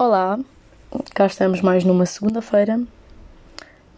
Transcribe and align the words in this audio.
Olá, 0.00 0.38
cá 1.12 1.26
estamos 1.26 1.60
mais 1.60 1.82
numa 1.82 2.06
segunda-feira. 2.06 2.80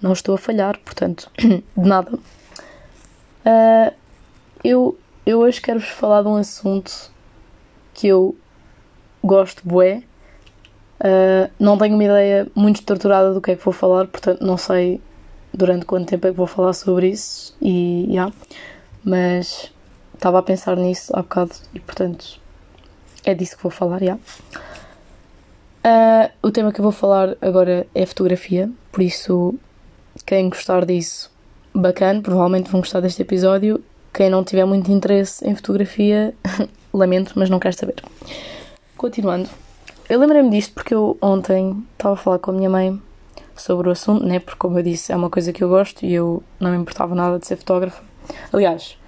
Não 0.00 0.14
estou 0.14 0.34
a 0.34 0.38
falhar, 0.38 0.78
portanto, 0.78 1.30
de 1.36 1.62
nada. 1.76 2.16
Uh, 3.44 3.94
eu, 4.64 4.98
eu 5.26 5.40
hoje 5.40 5.60
quero-vos 5.60 5.90
falar 5.90 6.22
de 6.22 6.28
um 6.28 6.36
assunto 6.36 7.12
que 7.92 8.06
eu 8.06 8.34
gosto 9.22 9.60
bué. 9.62 10.02
Uh, 11.00 11.52
não 11.58 11.76
tenho 11.76 11.96
uma 11.96 12.04
ideia 12.04 12.50
muito 12.54 12.76
estruturada 12.76 13.34
do 13.34 13.40
que 13.42 13.50
é 13.50 13.56
que 13.56 13.62
vou 13.62 13.74
falar, 13.74 14.06
portanto 14.06 14.40
não 14.40 14.56
sei 14.56 15.02
durante 15.52 15.84
quanto 15.84 16.08
tempo 16.08 16.26
é 16.26 16.30
que 16.30 16.36
vou 16.36 16.46
falar 16.46 16.72
sobre 16.72 17.08
isso 17.08 17.54
e 17.60 18.06
yeah. 18.08 18.32
mas 19.04 19.70
estava 20.14 20.38
a 20.38 20.42
pensar 20.42 20.78
nisso 20.78 21.12
há 21.14 21.20
bocado 21.20 21.52
e 21.74 21.80
portanto 21.80 22.40
é 23.22 23.34
disso 23.34 23.54
que 23.54 23.62
vou 23.62 23.70
falar, 23.70 24.02
já. 24.02 24.16
Uh, 25.84 26.30
o 26.42 26.50
tema 26.50 26.72
que 26.72 26.80
eu 26.80 26.82
vou 26.82 26.92
falar 26.92 27.36
agora 27.40 27.86
é 27.94 28.04
fotografia, 28.04 28.70
por 28.92 29.02
isso, 29.02 29.54
quem 30.26 30.48
gostar 30.50 30.84
disso, 30.84 31.30
bacana, 31.74 32.20
provavelmente 32.20 32.70
vão 32.70 32.80
gostar 32.80 33.00
deste 33.00 33.22
episódio. 33.22 33.82
Quem 34.12 34.28
não 34.28 34.44
tiver 34.44 34.64
muito 34.64 34.90
interesse 34.90 35.46
em 35.48 35.54
fotografia, 35.54 36.34
lamento, 36.92 37.32
mas 37.36 37.48
não 37.48 37.58
quero 37.58 37.74
saber. 37.74 37.96
Continuando, 38.96 39.48
eu 40.08 40.18
lembrei-me 40.18 40.50
disto 40.50 40.74
porque 40.74 40.94
eu 40.94 41.16
ontem 41.22 41.82
estava 41.92 42.14
a 42.14 42.16
falar 42.16 42.38
com 42.38 42.50
a 42.50 42.54
minha 42.54 42.68
mãe 42.68 43.00
sobre 43.56 43.88
o 43.88 43.92
assunto, 43.92 44.24
né? 44.24 44.38
Porque, 44.40 44.58
como 44.58 44.78
eu 44.78 44.82
disse, 44.82 45.12
é 45.12 45.16
uma 45.16 45.30
coisa 45.30 45.52
que 45.52 45.62
eu 45.62 45.68
gosto 45.68 46.04
e 46.04 46.12
eu 46.12 46.42
não 46.58 46.72
me 46.72 46.78
importava 46.78 47.14
nada 47.14 47.38
de 47.38 47.46
ser 47.46 47.56
fotógrafa. 47.56 48.02
Aliás, 48.52 48.98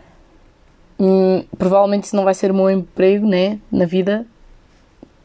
hum, 0.99 1.45
provavelmente 1.59 2.05
isso 2.05 2.17
não 2.17 2.25
vai 2.25 2.35
ser 2.35 2.51
o 2.51 2.55
meu 2.55 2.71
emprego, 2.71 3.27
né? 3.27 3.59
Na 3.71 3.85
vida, 3.85 4.27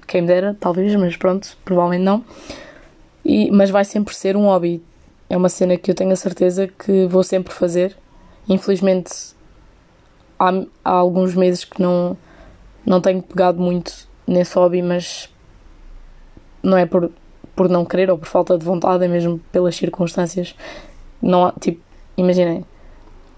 quem 0.08 0.22
me 0.22 0.28
dera, 0.28 0.56
talvez, 0.60 0.96
mas 0.96 1.16
pronto, 1.18 1.58
provavelmente 1.64 2.04
não. 2.04 2.24
E, 3.24 3.52
mas 3.52 3.70
vai 3.70 3.84
sempre 3.84 4.16
ser 4.16 4.38
um 4.38 4.46
hobby. 4.46 4.82
É 5.30 5.36
uma 5.36 5.50
cena 5.50 5.78
que 5.78 5.92
eu 5.92 5.96
tenho 5.96 6.12
a 6.12 6.16
certeza 6.16 6.68
que 6.68 7.06
vou 7.08 7.22
sempre 7.24 7.54
fazer. 7.54 7.96
Infelizmente, 8.48 9.12
há, 10.40 10.50
há 10.84 10.92
alguns 10.92 11.36
meses 11.36 11.66
que 11.66 11.82
não, 11.82 12.16
não 12.86 13.02
tenho 13.02 13.22
pegado 13.22 13.62
muito 13.62 14.08
nesse 14.26 14.56
hobby, 14.56 14.82
mas 14.82 15.30
não 16.64 16.78
é 16.78 16.86
por, 16.86 17.12
por 17.54 17.68
não 17.68 17.84
querer 17.84 18.10
ou 18.10 18.18
por 18.18 18.28
falta 18.28 18.58
de 18.58 18.64
vontade, 18.64 19.04
é 19.04 19.08
mesmo 19.10 19.40
pelas 19.52 19.76
circunstâncias. 19.76 20.56
Não 21.22 21.48
há, 21.48 21.52
tipo, 21.60 21.82
imaginem, 22.16 22.64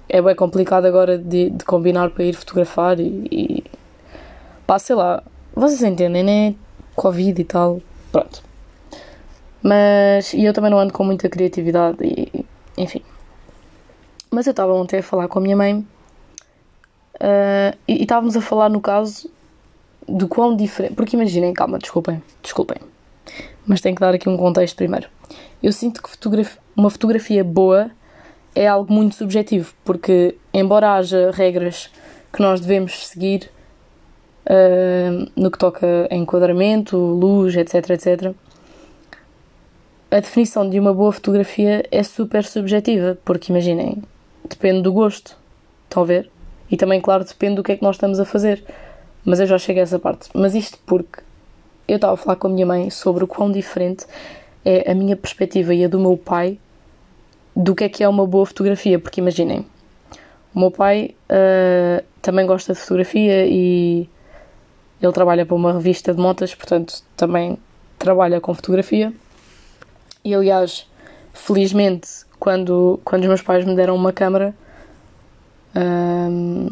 é 0.08 0.22
bem 0.22 0.36
complicado 0.36 0.86
agora 0.86 1.18
de, 1.18 1.50
de 1.50 1.66
combinar 1.66 2.12
para 2.12 2.26
ir 2.26 2.34
fotografar 2.34 3.00
e, 3.00 3.28
e 3.32 3.64
pá, 4.68 4.78
sei 4.78 4.96
lá, 4.96 5.24
vocês 5.60 5.82
entendem, 5.84 6.24
né? 6.24 6.56
Covid 6.96 7.42
e 7.42 7.46
tal. 7.46 7.82
Pronto. 8.12 8.44
Mas. 9.62 10.34
E 10.34 10.44
eu 10.44 10.54
também 10.54 10.72
não 10.72 10.80
ando 10.80 10.94
com 10.94 11.04
muita 11.04 11.30
criatividade 11.30 11.98
e. 12.02 12.46
Enfim. 12.78 13.02
Mas 14.32 14.46
eu 14.46 14.52
estava 14.52 14.74
ontem 14.74 15.00
a 15.00 15.04
falar 15.04 15.28
com 15.28 15.40
a 15.40 15.42
minha 15.42 15.58
mãe 15.58 15.86
uh, 17.16 17.78
e, 17.88 18.04
estávamos 18.04 18.38
a 18.38 18.42
falar 18.42 18.70
no 18.70 18.80
caso 18.80 19.30
do 20.08 20.28
quão 20.28 20.56
diferente. 20.56 20.94
Porque 20.94 21.16
imaginem, 21.16 21.54
calma, 21.54 21.80
desculpem, 21.80 22.22
desculpem. 22.42 22.78
Mas 23.66 23.82
tenho 23.82 23.96
que 23.96 24.02
dar 24.02 24.14
aqui 24.14 24.30
um 24.30 24.38
contexto 24.38 24.76
primeiro. 24.76 25.10
Eu 25.62 25.72
sinto 25.74 26.02
que 26.02 26.10
uma 26.76 26.90
fotografia 26.90 27.44
boa 27.44 27.92
é 28.56 28.68
algo 28.68 28.92
muito 28.92 29.16
subjetivo, 29.16 29.74
porque 29.84 30.36
embora 30.54 30.96
haja 30.96 31.32
regras 31.32 31.90
que 32.32 32.42
nós 32.42 32.62
devemos 32.62 33.08
seguir 33.08 33.52
no 35.36 35.52
que 35.52 35.58
toca 35.58 36.08
a 36.10 36.16
enquadramento, 36.16 36.98
luz, 36.98 37.56
etc, 37.56 37.90
etc. 37.92 38.34
A 40.12 40.20
definição 40.20 40.68
de 40.68 40.80
uma 40.80 40.94
boa 40.94 41.12
fotografia 41.12 41.86
é 41.92 42.02
super 42.02 42.44
subjetiva, 42.44 43.18
porque 43.24 43.52
imaginem, 43.52 44.02
depende 44.48 44.82
do 44.82 44.92
gosto, 44.92 45.38
estão 45.86 46.02
a 46.02 46.06
ver? 46.06 46.32
E 46.72 46.78
também, 46.78 47.00
claro, 47.00 47.24
depende 47.24 47.56
do 47.56 47.64
que 47.64 47.72
é 47.74 47.76
que 47.78 47.84
nós 47.84 47.96
estamos 47.96 48.20
a 48.20 48.26
fazer. 48.26 48.64
Mas 49.26 49.40
eu 49.40 49.46
já 49.46 49.58
cheguei 49.58 49.82
a 49.82 49.84
essa 49.84 50.00
parte. 50.00 50.30
Mas 50.34 50.56
isto 50.56 50.78
porque 50.86 51.22
eu 51.88 51.96
estava 51.96 52.14
a 52.14 52.18
falar 52.18 52.36
com 52.36 52.48
a 52.48 52.50
minha 52.50 52.66
mãe 52.66 52.90
sobre 52.90 53.24
o 53.24 53.28
quão 53.28 53.52
diferente 53.52 54.06
é 54.64 54.92
a 54.92 54.96
minha 54.96 55.16
perspectiva 55.16 55.74
e 55.74 55.84
a 55.84 55.88
do 55.88 56.00
meu 56.00 56.18
pai 56.18 56.60
do 57.56 57.76
que 57.76 57.84
é 57.84 57.90
que 57.90 58.04
é 58.04 58.10
uma 58.10 58.26
boa 58.26 58.46
fotografia. 58.46 59.00
Porque 59.00 59.20
imaginem, 59.20 59.66
o 60.54 60.60
meu 60.60 60.72
pai 60.72 61.16
uh, 61.30 62.04
também 62.22 62.46
gosta 62.46 62.74
de 62.74 62.80
fotografia 62.80 63.46
e 63.48 64.08
ele 65.02 65.14
trabalha 65.14 65.46
para 65.46 65.56
uma 65.56 65.74
revista 65.74 66.14
de 66.14 66.20
motas, 66.20 66.54
portanto, 66.54 67.02
também 67.16 67.58
trabalha 67.98 68.42
com 68.42 68.54
fotografia. 68.54 69.14
E 70.24 70.34
aliás, 70.34 70.88
felizmente, 71.34 72.08
quando, 72.40 73.00
quando 73.04 73.22
os 73.24 73.28
meus 73.28 73.42
pais 73.42 73.66
me 73.66 73.76
deram 73.76 73.96
uma 73.96 74.12
câmera, 74.12 74.54
um, 75.76 76.70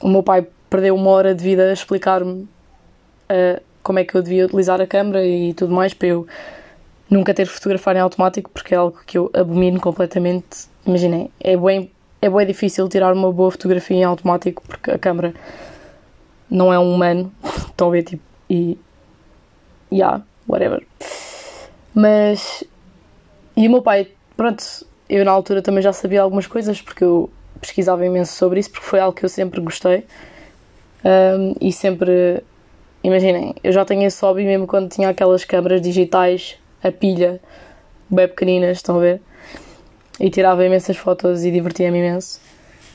o 0.00 0.08
meu 0.08 0.22
pai 0.22 0.46
perdeu 0.68 0.94
uma 0.94 1.10
hora 1.10 1.34
de 1.34 1.42
vida 1.42 1.70
a 1.70 1.72
explicar-me 1.72 2.42
uh, 2.42 3.60
como 3.82 3.98
é 3.98 4.04
que 4.04 4.14
eu 4.14 4.22
devia 4.22 4.46
utilizar 4.46 4.80
a 4.80 4.86
câmera 4.86 5.24
e 5.24 5.54
tudo 5.54 5.74
mais 5.74 5.94
para 5.94 6.08
eu 6.08 6.26
nunca 7.10 7.32
ter 7.32 7.46
que 7.46 7.52
fotografar 7.54 7.96
em 7.96 8.00
automático, 8.00 8.50
porque 8.50 8.74
é 8.74 8.76
algo 8.76 8.98
que 9.06 9.16
eu 9.16 9.30
abomino 9.32 9.80
completamente. 9.80 10.68
Imaginem, 10.86 11.30
é 11.40 11.56
bem, 11.56 11.90
é 12.20 12.28
bem 12.28 12.46
difícil 12.46 12.88
tirar 12.88 13.12
uma 13.14 13.32
boa 13.32 13.50
fotografia 13.50 13.96
em 13.96 14.04
automático 14.04 14.62
porque 14.66 14.90
a 14.90 14.98
câmera 14.98 15.34
não 16.50 16.72
é 16.72 16.78
um 16.78 16.94
humano. 16.94 17.32
Estão 17.78 17.86
a 17.86 17.92
ver, 17.92 18.02
tipo, 18.02 18.22
e. 18.50 18.76
Yeah, 19.92 20.24
whatever. 20.48 20.84
Mas. 21.94 22.64
E 23.56 23.68
o 23.68 23.70
meu 23.70 23.82
pai, 23.82 24.08
pronto, 24.36 24.64
eu 25.08 25.24
na 25.24 25.30
altura 25.30 25.62
também 25.62 25.80
já 25.80 25.92
sabia 25.92 26.22
algumas 26.22 26.48
coisas 26.48 26.82
porque 26.82 27.04
eu 27.04 27.30
pesquisava 27.60 28.04
imenso 28.04 28.32
sobre 28.32 28.58
isso, 28.58 28.72
porque 28.72 28.84
foi 28.84 28.98
algo 28.98 29.16
que 29.16 29.24
eu 29.24 29.28
sempre 29.28 29.60
gostei. 29.60 30.04
Um, 31.04 31.54
e 31.60 31.70
sempre. 31.70 32.42
Imaginem, 33.04 33.54
eu 33.62 33.70
já 33.70 33.84
tenho 33.84 34.02
esse 34.02 34.20
hobby 34.22 34.42
mesmo 34.42 34.66
quando 34.66 34.90
tinha 34.90 35.08
aquelas 35.08 35.44
câmaras 35.44 35.80
digitais, 35.80 36.58
a 36.82 36.90
pilha, 36.90 37.40
bem 38.10 38.26
pequeninas, 38.26 38.78
estão 38.78 38.96
a 38.96 39.00
ver? 39.00 39.22
E 40.18 40.28
tirava 40.30 40.66
imensas 40.66 40.96
fotos 40.96 41.44
e 41.44 41.52
divertia-me 41.52 41.98
imenso 41.98 42.40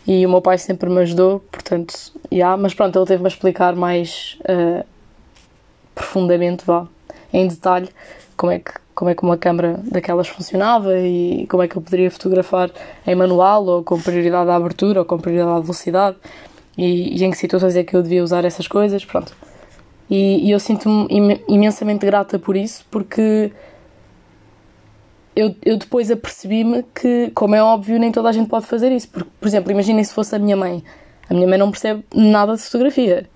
e 0.05 0.25
o 0.25 0.29
meu 0.29 0.41
pai 0.41 0.57
sempre 0.57 0.89
me 0.89 0.99
ajudou, 1.01 1.39
portanto, 1.51 1.93
yeah, 2.31 2.57
mas 2.57 2.73
pronto, 2.73 2.97
ele 2.97 3.05
teve-me 3.05 3.27
a 3.27 3.29
explicar 3.29 3.75
mais 3.75 4.37
uh, 4.41 4.85
profundamente, 5.95 6.65
vá, 6.65 6.87
em 7.31 7.47
detalhe, 7.47 7.89
como 8.35 8.51
é, 8.51 8.59
que, 8.59 8.71
como 8.93 9.09
é 9.09 9.15
que 9.15 9.23
uma 9.23 9.37
câmera 9.37 9.79
daquelas 9.83 10.27
funcionava 10.27 10.97
e 10.99 11.47
como 11.47 11.63
é 11.63 11.67
que 11.67 11.77
eu 11.77 11.81
poderia 11.81 12.11
fotografar 12.11 12.69
em 13.07 13.15
manual 13.15 13.65
ou 13.65 13.83
com 13.83 13.99
prioridade 13.99 14.49
à 14.49 14.55
abertura 14.55 14.99
ou 14.99 15.05
com 15.05 15.17
prioridade 15.17 15.57
à 15.57 15.59
velocidade 15.59 16.17
e, 16.77 17.17
e 17.17 17.23
em 17.23 17.31
que 17.31 17.37
situações 17.37 17.75
é 17.75 17.83
que 17.83 17.95
eu 17.95 18.03
devia 18.03 18.23
usar 18.23 18.43
essas 18.45 18.67
coisas, 18.67 19.05
pronto. 19.05 19.35
E, 20.09 20.47
e 20.47 20.51
eu 20.51 20.59
sinto-me 20.59 21.07
imensamente 21.47 22.05
grata 22.05 22.37
por 22.37 22.57
isso, 22.57 22.85
porque 22.91 23.51
eu, 25.35 25.55
eu 25.63 25.77
depois 25.77 26.11
apercebi-me 26.11 26.83
que, 26.93 27.31
como 27.33 27.55
é 27.55 27.63
óbvio, 27.63 27.99
nem 27.99 28.11
toda 28.11 28.29
a 28.29 28.31
gente 28.31 28.49
pode 28.49 28.65
fazer 28.65 28.91
isso. 28.91 29.09
Porque, 29.09 29.29
por 29.39 29.47
exemplo, 29.47 29.71
imaginem 29.71 30.03
se 30.03 30.13
fosse 30.13 30.35
a 30.35 30.39
minha 30.39 30.55
mãe. 30.55 30.83
A 31.29 31.33
minha 31.33 31.47
mãe 31.47 31.57
não 31.57 31.71
percebe 31.71 32.03
nada 32.13 32.55
de 32.55 32.61
fotografia. 32.61 33.29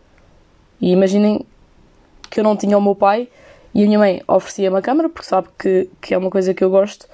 E 0.80 0.92
imaginem 0.92 1.46
que 2.30 2.40
eu 2.40 2.44
não 2.44 2.56
tinha 2.56 2.78
o 2.78 2.82
meu 2.82 2.96
pai 2.96 3.28
e 3.74 3.84
a 3.84 3.86
minha 3.86 4.00
mãe 4.00 4.22
oferecia 4.28 4.70
uma 4.70 4.82
câmera, 4.82 5.10
porque 5.10 5.28
sabe 5.28 5.48
que, 5.58 5.90
que 6.02 6.14
é 6.14 6.18
uma 6.18 6.30
coisa 6.30 6.54
que 6.54 6.64
eu 6.64 6.70
gosto, 6.70 7.08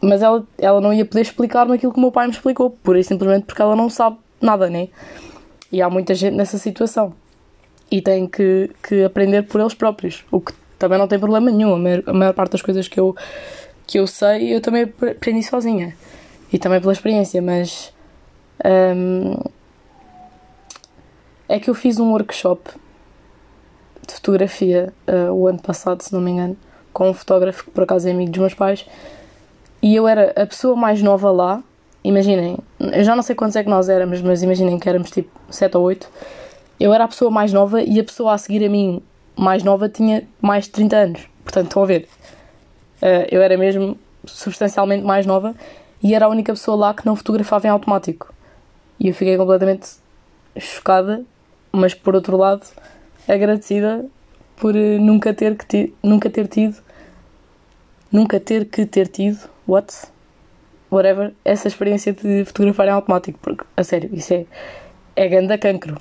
mas 0.00 0.22
ela, 0.22 0.44
ela 0.58 0.80
não 0.80 0.92
ia 0.92 1.04
poder 1.04 1.22
explicar-me 1.22 1.74
aquilo 1.74 1.92
que 1.92 1.98
o 1.98 2.00
meu 2.00 2.12
pai 2.12 2.26
me 2.26 2.32
explicou, 2.32 2.70
pura 2.70 2.98
e 2.98 3.04
simplesmente 3.04 3.44
porque 3.44 3.60
ela 3.60 3.76
não 3.76 3.88
sabe 3.90 4.16
nada, 4.40 4.68
né? 4.68 4.88
E 5.70 5.80
há 5.82 5.88
muita 5.88 6.14
gente 6.14 6.34
nessa 6.34 6.58
situação. 6.58 7.12
E 7.90 8.00
tem 8.00 8.26
que, 8.26 8.70
que 8.82 9.04
aprender 9.04 9.42
por 9.42 9.60
eles 9.60 9.74
próprios, 9.74 10.24
o 10.30 10.40
que 10.40 10.52
também 10.78 10.98
não 10.98 11.06
tem 11.06 11.18
problema 11.18 11.50
nenhum. 11.50 11.74
A 11.74 11.78
maior, 11.78 12.02
a 12.06 12.12
maior 12.12 12.32
parte 12.32 12.52
das 12.52 12.62
coisas 12.62 12.88
que 12.88 12.98
eu 12.98 13.14
que 13.90 13.98
eu 13.98 14.06
sei, 14.06 14.54
eu 14.54 14.60
também 14.60 14.84
aprendi 14.84 15.42
sozinha. 15.42 15.96
E 16.52 16.58
também 16.58 16.80
pela 16.80 16.92
experiência, 16.92 17.42
mas. 17.42 17.92
Um, 18.64 19.34
é 21.48 21.58
que 21.58 21.68
eu 21.68 21.74
fiz 21.74 21.98
um 21.98 22.12
workshop 22.12 22.70
de 24.06 24.14
fotografia 24.14 24.92
uh, 25.08 25.32
o 25.32 25.48
ano 25.48 25.60
passado, 25.60 26.02
se 26.02 26.12
não 26.12 26.20
me 26.20 26.30
engano, 26.30 26.56
com 26.92 27.10
um 27.10 27.14
fotógrafo 27.14 27.64
que 27.64 27.70
por 27.72 27.82
acaso 27.82 28.06
é 28.06 28.12
amigo 28.12 28.30
dos 28.30 28.38
meus 28.38 28.54
pais. 28.54 28.86
E 29.82 29.96
eu 29.96 30.06
era 30.06 30.32
a 30.40 30.46
pessoa 30.46 30.76
mais 30.76 31.02
nova 31.02 31.32
lá. 31.32 31.60
Imaginem, 32.04 32.58
eu 32.78 33.02
já 33.02 33.16
não 33.16 33.24
sei 33.24 33.34
quantos 33.34 33.56
é 33.56 33.64
que 33.64 33.68
nós 33.68 33.88
éramos, 33.88 34.22
mas 34.22 34.40
imaginem 34.44 34.78
que 34.78 34.88
éramos 34.88 35.10
tipo 35.10 35.30
7 35.50 35.76
ou 35.76 35.82
8. 35.82 36.08
Eu 36.78 36.94
era 36.94 37.04
a 37.04 37.08
pessoa 37.08 37.30
mais 37.30 37.52
nova 37.52 37.82
e 37.82 37.98
a 37.98 38.04
pessoa 38.04 38.34
a 38.34 38.38
seguir 38.38 38.64
a 38.64 38.68
mim, 38.68 39.02
mais 39.36 39.64
nova, 39.64 39.88
tinha 39.88 40.28
mais 40.40 40.66
de 40.66 40.70
30 40.70 40.96
anos. 40.96 41.28
Portanto, 41.42 41.66
estão 41.66 41.82
a 41.82 41.86
ver, 41.86 42.08
eu 43.30 43.42
era 43.42 43.56
mesmo 43.56 43.98
substancialmente 44.24 45.04
mais 45.04 45.26
nova 45.26 45.54
e 46.02 46.14
era 46.14 46.26
a 46.26 46.28
única 46.28 46.52
pessoa 46.52 46.76
lá 46.76 46.94
que 46.94 47.04
não 47.04 47.16
fotografava 47.16 47.66
em 47.66 47.70
automático. 47.70 48.32
E 48.98 49.08
eu 49.08 49.14
fiquei 49.14 49.36
completamente 49.36 49.88
chocada, 50.58 51.24
mas 51.72 51.94
por 51.94 52.14
outro 52.14 52.36
lado 52.36 52.66
agradecida 53.28 54.04
por 54.56 54.74
uh, 54.74 55.00
nunca 55.00 55.32
ter 55.32 55.56
que 55.56 55.94
nunca 56.02 56.28
ter 56.28 56.48
tido 56.48 56.76
nunca 58.10 58.40
ter 58.40 58.64
que 58.66 58.84
ter 58.84 59.08
tido 59.08 59.38
what? 59.66 59.94
Whatever 60.90 61.32
essa 61.44 61.68
experiência 61.68 62.12
de 62.12 62.44
fotografar 62.44 62.88
em 62.88 62.90
automático 62.90 63.38
porque 63.40 63.64
a 63.76 63.84
sério 63.84 64.10
isso 64.12 64.34
é 64.34 64.46
é 65.16 65.28
grande 65.28 65.56
cancro. 65.58 66.00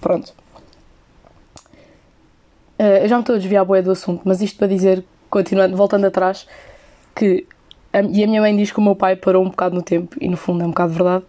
Pronto. 0.00 0.32
Uh, 2.78 3.02
eu 3.02 3.08
já 3.08 3.16
me 3.16 3.22
estou 3.22 3.34
a 3.34 3.38
desviar 3.38 3.64
boia 3.64 3.82
do 3.82 3.90
assunto 3.90 4.22
mas 4.24 4.40
isto 4.42 4.58
para 4.58 4.66
dizer 4.66 5.04
continuando 5.30 5.76
voltando 5.76 6.06
atrás 6.06 6.46
que 7.14 7.46
a, 7.92 8.00
e 8.00 8.24
a 8.24 8.26
minha 8.26 8.40
mãe 8.40 8.56
diz 8.56 8.70
que 8.70 8.78
o 8.78 8.82
meu 8.82 8.94
pai 8.94 9.16
parou 9.16 9.44
um 9.44 9.48
bocado 9.48 9.74
no 9.74 9.82
tempo 9.82 10.16
e 10.20 10.28
no 10.28 10.36
fundo 10.36 10.62
é 10.62 10.66
um 10.66 10.70
bocado 10.70 10.92
verdade 10.92 11.24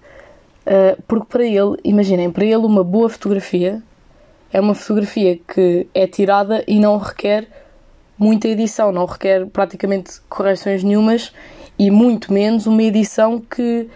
uh, 0.66 1.01
porque 1.07 1.25
para 1.28 1.44
ele 1.44 1.78
imaginem 1.84 2.31
para 2.31 2.46
ele 2.46 2.57
uma 2.57 2.84
boa 2.84 3.10
fotografia 3.10 3.81
é 4.51 4.60
uma 4.60 4.74
fotografia 4.74 5.38
que 5.38 5.88
é 5.94 6.07
tirada 6.07 6.63
e 6.68 6.80
não 6.80 6.98
requer 6.98 7.48
muita 8.19 8.50
edição, 8.50 8.92
não 8.92 9.06
requer 9.06 9.46
praticamente 9.48 10.19
correções 10.28 10.84
nenhumas 10.84 11.31
e 11.78 11.90
muito 11.90 12.34
menos 12.34 12.68
uma 12.68 12.84
edição 12.84 13.40
que, 13.40 13.90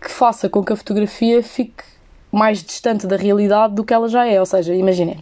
que 0.00 0.10
faça 0.10 0.48
com 0.48 0.62
que 0.62 0.72
a 0.72 0.76
fotografia 0.76 1.42
fique 1.42 1.82
mais 2.30 2.62
distante 2.62 3.06
da 3.06 3.16
realidade 3.16 3.74
do 3.74 3.82
que 3.82 3.94
ela 3.94 4.08
já 4.08 4.26
é. 4.26 4.38
Ou 4.38 4.46
seja, 4.46 4.74
imaginem, 4.74 5.18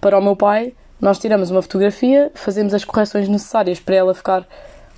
para 0.00 0.16
o 0.18 0.22
meu 0.22 0.36
pai, 0.36 0.72
nós 1.00 1.18
tiramos 1.18 1.50
uma 1.50 1.62
fotografia, 1.62 2.30
fazemos 2.34 2.74
as 2.74 2.84
correções 2.84 3.28
necessárias 3.28 3.80
para 3.80 3.94
ela 3.94 4.14
ficar 4.14 4.46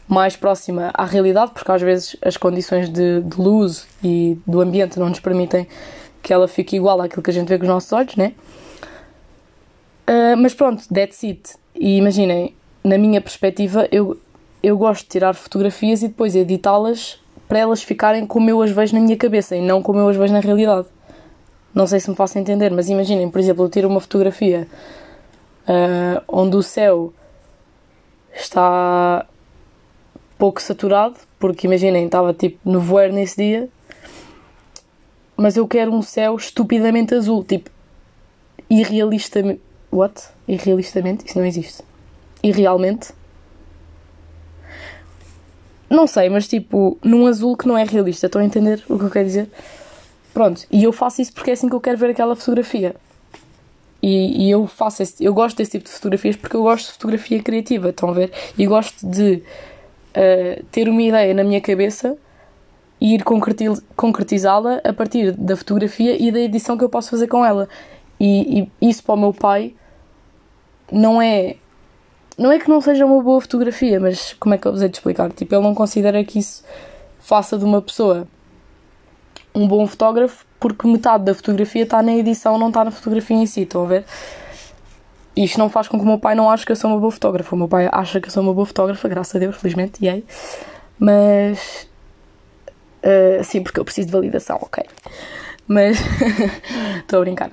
mais 0.08 0.36
próxima 0.36 0.90
à 0.94 1.04
realidade, 1.04 1.52
porque 1.54 1.70
às 1.70 1.80
vezes 1.80 2.16
as 2.20 2.36
condições 2.36 2.88
de, 2.88 3.20
de 3.22 3.40
luz 3.40 3.86
e 4.02 4.36
do 4.46 4.60
ambiente 4.60 4.98
não 4.98 5.08
nos 5.08 5.20
permitem 5.20 5.66
que 6.22 6.32
ela 6.32 6.48
fique 6.48 6.76
igual 6.76 7.00
àquilo 7.00 7.22
que 7.22 7.30
a 7.30 7.32
gente 7.32 7.48
vê 7.48 7.56
com 7.56 7.64
os 7.64 7.70
nossos 7.70 7.92
olhos, 7.92 8.16
né? 8.16 8.32
Uh, 10.08 10.36
mas 10.36 10.52
pronto, 10.54 10.82
that's 10.92 11.22
it. 11.24 11.54
E 11.74 11.96
imaginem, 11.96 12.54
na 12.82 12.98
minha 12.98 13.20
perspectiva, 13.20 13.88
eu, 13.90 14.18
eu 14.62 14.76
gosto 14.76 15.04
de 15.04 15.08
tirar 15.08 15.34
fotografias 15.34 16.02
e 16.02 16.08
depois 16.08 16.34
editá-las 16.34 17.20
para 17.48 17.60
elas 17.60 17.82
ficarem 17.82 18.26
como 18.26 18.50
eu 18.50 18.60
as 18.60 18.70
vejo 18.70 18.94
na 18.94 19.00
minha 19.00 19.16
cabeça 19.16 19.56
e 19.56 19.60
não 19.60 19.82
como 19.82 19.98
eu 20.00 20.08
as 20.08 20.16
vejo 20.16 20.32
na 20.32 20.40
realidade. 20.40 20.86
Não 21.74 21.86
sei 21.86 22.00
se 22.00 22.10
me 22.10 22.16
faço 22.16 22.38
entender, 22.38 22.70
mas 22.70 22.88
imaginem, 22.88 23.30
por 23.30 23.38
exemplo, 23.38 23.64
eu 23.64 23.70
tiro 23.70 23.88
uma 23.88 24.00
fotografia 24.00 24.68
uh, 25.68 26.22
onde 26.28 26.56
o 26.56 26.62
céu 26.62 27.12
está 28.34 29.26
pouco 30.38 30.60
saturado, 30.60 31.16
porque 31.38 31.66
imaginem, 31.66 32.06
estava 32.06 32.32
tipo 32.32 32.58
no 32.64 32.80
voeiro 32.80 33.12
nesse 33.14 33.36
dia 33.36 33.68
mas 35.42 35.56
eu 35.56 35.66
quero 35.66 35.92
um 35.92 36.02
céu 36.02 36.36
estupidamente 36.36 37.14
azul, 37.14 37.42
tipo, 37.42 37.68
irrealistamente. 38.70 39.60
What? 39.90 40.22
Irrealistamente? 40.46 41.26
Isso 41.26 41.36
não 41.36 41.44
existe. 41.44 41.82
Irrealmente? 42.42 43.12
Não 45.90 46.06
sei, 46.06 46.30
mas 46.30 46.46
tipo, 46.46 46.96
num 47.02 47.26
azul 47.26 47.56
que 47.56 47.66
não 47.66 47.76
é 47.76 47.84
realista, 47.84 48.26
estão 48.26 48.40
a 48.40 48.44
entender 48.44 48.82
o 48.88 48.96
que 48.96 49.04
eu 49.04 49.10
quero 49.10 49.26
dizer? 49.26 49.50
Pronto, 50.32 50.64
e 50.70 50.84
eu 50.84 50.92
faço 50.92 51.20
isso 51.20 51.32
porque 51.32 51.50
é 51.50 51.52
assim 51.52 51.68
que 51.68 51.74
eu 51.74 51.80
quero 51.80 51.98
ver 51.98 52.10
aquela 52.10 52.34
fotografia. 52.34 52.94
E, 54.02 54.46
e 54.46 54.50
eu 54.50 54.66
faço 54.66 55.02
esse, 55.02 55.24
eu 55.24 55.32
gosto 55.32 55.56
desse 55.56 55.72
tipo 55.72 55.84
de 55.84 55.90
fotografias 55.92 56.34
porque 56.34 56.56
eu 56.56 56.62
gosto 56.62 56.86
de 56.86 56.92
fotografia 56.94 57.40
criativa, 57.42 57.90
estão 57.90 58.10
a 58.10 58.12
ver? 58.12 58.32
E 58.58 58.66
gosto 58.66 59.06
de 59.06 59.42
uh, 60.16 60.64
ter 60.72 60.88
uma 60.88 61.00
ideia 61.00 61.32
na 61.32 61.44
minha 61.44 61.60
cabeça 61.60 62.16
e 63.00 63.14
ir 63.14 63.24
concretizá-la 63.96 64.80
a 64.84 64.92
partir 64.92 65.32
da 65.32 65.56
fotografia 65.56 66.20
e 66.20 66.30
da 66.30 66.40
edição 66.40 66.76
que 66.76 66.84
eu 66.84 66.88
posso 66.88 67.10
fazer 67.10 67.28
com 67.28 67.44
ela. 67.44 67.68
E, 68.18 68.68
e, 68.80 68.88
isso 68.88 69.02
para 69.02 69.14
o 69.14 69.18
meu 69.18 69.32
pai 69.32 69.74
não 70.90 71.20
é. 71.20 71.56
Não 72.38 72.50
é 72.50 72.58
que 72.58 72.68
não 72.68 72.80
seja 72.80 73.04
uma 73.04 73.22
boa 73.22 73.40
fotografia, 73.40 74.00
mas 74.00 74.32
como 74.34 74.54
é 74.54 74.58
que 74.58 74.66
eu 74.66 74.72
vos 74.72 74.82
hei 74.82 74.88
de 74.88 74.96
explicar? 74.96 75.30
Tipo, 75.32 75.54
ele 75.54 75.62
não 75.62 75.74
considera 75.74 76.24
que 76.24 76.38
isso 76.38 76.64
faça 77.20 77.58
de 77.58 77.64
uma 77.64 77.82
pessoa 77.82 78.26
um 79.54 79.68
bom 79.68 79.86
fotógrafo 79.86 80.46
porque 80.62 80.86
metade 80.86 81.24
da 81.24 81.34
fotografia 81.34 81.82
está 81.82 82.00
na 82.02 82.14
edição, 82.14 82.56
não 82.56 82.68
está 82.68 82.84
na 82.84 82.90
fotografia 82.90 83.36
em 83.36 83.46
si, 83.46 83.62
estão 83.62 83.84
a 83.84 83.86
ver? 83.86 84.04
Isto 85.36 85.58
não 85.58 85.68
faz 85.68 85.88
com 85.88 85.98
que 85.98 86.04
o 86.04 86.06
meu 86.06 86.18
pai 86.18 86.34
não 86.34 86.48
ache 86.48 86.64
que 86.64 86.72
eu 86.72 86.76
sou 86.76 86.90
uma 86.90 87.00
boa 87.00 87.10
fotógrafa. 87.10 87.54
O 87.54 87.58
meu 87.58 87.68
pai 87.68 87.88
acha 87.90 88.20
que 88.20 88.28
eu 88.28 88.32
sou 88.32 88.42
uma 88.42 88.54
boa 88.54 88.66
fotógrafa, 88.66 89.08
graças 89.08 89.34
a 89.34 89.38
Deus, 89.38 89.56
felizmente, 89.56 90.04
e 90.04 90.08
aí. 90.08 90.24
Mas 90.98 91.88
Uh, 93.02 93.42
sim, 93.42 93.62
porque 93.62 93.80
eu 93.80 93.84
preciso 93.84 94.06
de 94.06 94.12
validação, 94.12 94.58
ok. 94.60 94.84
Mas. 95.66 95.98
Estou 97.00 97.18
a 97.18 97.22
brincar. 97.22 97.50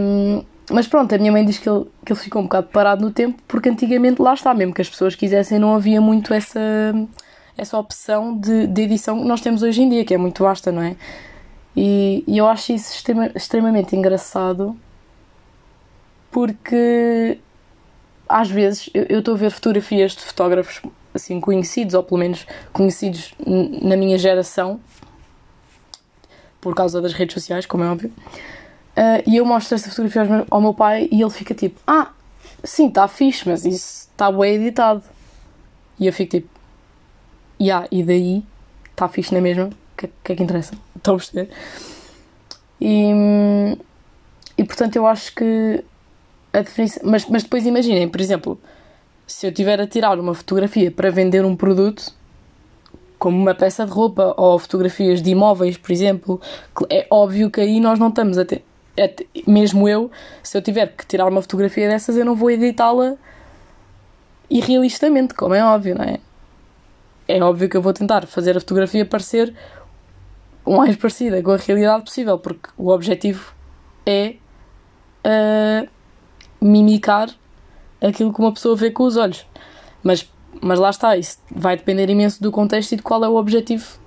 Um, 0.00 0.44
mas 0.70 0.86
pronto, 0.86 1.14
a 1.14 1.18
minha 1.18 1.32
mãe 1.32 1.44
diz 1.44 1.58
que 1.58 1.68
ele, 1.68 1.86
que 2.04 2.12
ele 2.12 2.20
ficou 2.20 2.42
um 2.42 2.44
bocado 2.44 2.68
parado 2.68 3.04
no 3.04 3.12
tempo 3.12 3.40
porque 3.46 3.68
antigamente 3.68 4.20
lá 4.20 4.34
está, 4.34 4.52
mesmo 4.52 4.74
que 4.74 4.82
as 4.82 4.90
pessoas 4.90 5.14
quisessem, 5.14 5.58
não 5.58 5.74
havia 5.76 6.00
muito 6.00 6.34
essa, 6.34 6.60
essa 7.56 7.78
opção 7.78 8.36
de, 8.36 8.66
de 8.66 8.82
edição 8.82 9.20
que 9.20 9.28
nós 9.28 9.40
temos 9.40 9.62
hoje 9.62 9.82
em 9.82 9.88
dia, 9.88 10.04
que 10.04 10.12
é 10.12 10.18
muito 10.18 10.42
vasta, 10.42 10.72
não 10.72 10.82
é? 10.82 10.96
E, 11.76 12.24
e 12.26 12.38
eu 12.38 12.46
acho 12.48 12.72
isso 12.72 12.94
extrema, 12.94 13.30
extremamente 13.34 13.94
engraçado 13.94 14.76
porque 16.30 17.38
às 18.28 18.50
vezes 18.50 18.90
eu 18.92 19.20
estou 19.20 19.34
a 19.34 19.36
ver 19.38 19.50
fotografias 19.50 20.12
de 20.12 20.22
fotógrafos 20.22 20.82
assim 21.14 21.40
conhecidos, 21.40 21.94
ou 21.94 22.02
pelo 22.02 22.20
menos 22.20 22.46
conhecidos 22.72 23.34
na 23.82 23.96
minha 23.96 24.18
geração, 24.18 24.78
por 26.60 26.74
causa 26.74 27.00
das 27.00 27.12
redes 27.12 27.34
sociais, 27.34 27.64
como 27.64 27.84
é 27.84 27.88
óbvio. 27.88 28.12
Uh, 28.96 29.22
e 29.26 29.36
eu 29.36 29.44
mostro 29.44 29.74
essa 29.74 29.88
fotografia 29.88 30.46
ao 30.50 30.60
meu 30.60 30.74
pai 30.74 31.08
e 31.10 31.22
ele 31.22 31.30
fica 31.30 31.54
tipo: 31.54 31.80
Ah, 31.86 32.10
sim, 32.64 32.88
está 32.88 33.06
fixe, 33.08 33.48
mas 33.48 33.64
isso 33.64 34.08
está 34.10 34.30
bem 34.30 34.54
editado. 34.56 35.02
E 35.98 36.06
eu 36.06 36.12
fico 36.12 36.32
tipo: 36.32 36.48
Yeah, 37.60 37.86
e 37.90 38.02
daí 38.02 38.44
está 38.90 39.08
fixe 39.08 39.32
na 39.32 39.40
mesma, 39.40 39.70
que, 39.96 40.08
que, 40.24 40.32
é 40.32 40.36
que 40.36 40.42
interessa? 40.42 40.74
Estão 40.96 41.14
a 41.14 41.18
perceber? 41.18 41.50
E, 42.80 43.78
e 44.58 44.64
portanto 44.64 44.96
eu 44.96 45.06
acho 45.06 45.34
que 45.34 45.84
a 46.52 46.60
definição. 46.60 47.02
Mas, 47.04 47.26
mas 47.26 47.42
depois 47.42 47.66
imaginem, 47.66 48.08
por 48.08 48.20
exemplo, 48.20 48.60
se 49.26 49.46
eu 49.46 49.52
tiver 49.52 49.80
a 49.80 49.86
tirar 49.86 50.18
uma 50.18 50.34
fotografia 50.34 50.90
para 50.90 51.10
vender 51.10 51.44
um 51.44 51.56
produto, 51.56 52.12
como 53.18 53.36
uma 53.36 53.54
peça 53.54 53.84
de 53.84 53.92
roupa 53.92 54.34
ou 54.36 54.58
fotografias 54.58 55.22
de 55.22 55.30
imóveis, 55.30 55.76
por 55.76 55.90
exemplo, 55.92 56.40
é 56.90 57.06
óbvio 57.10 57.50
que 57.50 57.60
aí 57.60 57.80
nós 57.80 57.98
não 57.98 58.08
estamos 58.08 58.38
a 58.38 58.44
ter. 58.44 58.62
Mesmo 59.46 59.88
eu, 59.88 60.10
se 60.42 60.56
eu 60.56 60.62
tiver 60.62 60.94
que 60.96 61.06
tirar 61.06 61.26
uma 61.26 61.42
fotografia 61.42 61.88
dessas, 61.88 62.16
eu 62.16 62.24
não 62.24 62.34
vou 62.34 62.50
editá-la 62.50 63.16
irrealistamente, 64.48 65.34
como 65.34 65.54
é 65.54 65.64
óbvio, 65.64 65.96
não 65.96 66.04
é? 66.04 66.18
É 67.28 67.42
óbvio 67.42 67.68
que 67.68 67.76
eu 67.76 67.82
vou 67.82 67.92
tentar 67.92 68.26
fazer 68.26 68.56
a 68.56 68.60
fotografia 68.60 69.04
parecer 69.04 69.52
o 70.66 70.76
mais 70.76 70.96
parecida 70.96 71.40
com 71.42 71.52
a 71.52 71.56
realidade 71.56 72.04
possível, 72.04 72.38
porque 72.38 72.68
o 72.76 72.90
objetivo 72.90 73.54
é 74.04 74.34
uh, 75.24 75.88
mimicar 76.60 77.30
aquilo 78.00 78.32
que 78.32 78.40
uma 78.40 78.52
pessoa 78.52 78.74
vê 78.76 78.90
com 78.90 79.04
os 79.04 79.16
olhos. 79.16 79.46
Mas, 80.02 80.30
mas 80.60 80.78
lá 80.78 80.90
está, 80.90 81.16
isso 81.16 81.38
vai 81.50 81.76
depender 81.76 82.10
imenso 82.10 82.42
do 82.42 82.50
contexto 82.50 82.92
e 82.92 82.96
de 82.96 83.02
qual 83.02 83.24
é 83.24 83.28
o 83.28 83.36
objetivo 83.36 83.98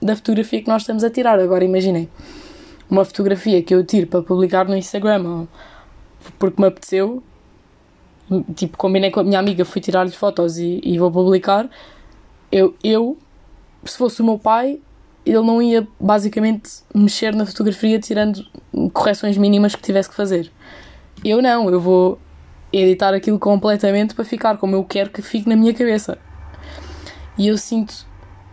da 0.00 0.14
fotografia 0.14 0.62
que 0.62 0.68
nós 0.68 0.82
estamos 0.82 1.02
a 1.02 1.10
tirar. 1.10 1.40
Agora 1.40 1.64
imaginem, 1.64 2.08
uma 2.88 3.04
fotografia 3.04 3.62
que 3.62 3.74
eu 3.74 3.84
tiro 3.84 4.06
para 4.06 4.22
publicar 4.22 4.66
no 4.66 4.76
Instagram 4.76 5.46
porque 6.38 6.60
me 6.60 6.68
apeteceu, 6.68 7.22
tipo, 8.54 8.76
combinei 8.76 9.10
com 9.10 9.20
a 9.20 9.24
minha 9.24 9.38
amiga, 9.38 9.64
fui 9.64 9.80
tirar-lhe 9.80 10.12
fotos 10.12 10.58
e, 10.58 10.80
e 10.82 10.98
vou 10.98 11.10
publicar. 11.10 11.68
Eu, 12.50 12.74
eu, 12.82 13.18
se 13.84 13.96
fosse 13.96 14.22
o 14.22 14.24
meu 14.24 14.38
pai, 14.38 14.80
ele 15.26 15.42
não 15.42 15.60
ia 15.60 15.86
basicamente 15.98 16.70
mexer 16.94 17.34
na 17.34 17.44
fotografia 17.44 17.98
tirando 17.98 18.46
correções 18.92 19.36
mínimas 19.36 19.74
que 19.74 19.82
tivesse 19.82 20.08
que 20.08 20.14
fazer. 20.14 20.52
Eu 21.24 21.42
não, 21.42 21.68
eu 21.68 21.80
vou 21.80 22.20
editar 22.72 23.12
aquilo 23.12 23.38
completamente 23.38 24.14
para 24.14 24.24
ficar 24.24 24.56
como 24.56 24.76
eu 24.76 24.84
quero 24.84 25.10
que 25.10 25.20
fique 25.20 25.48
na 25.48 25.56
minha 25.56 25.74
cabeça. 25.74 26.16
E 27.36 27.48
eu 27.48 27.58
sinto 27.58 28.06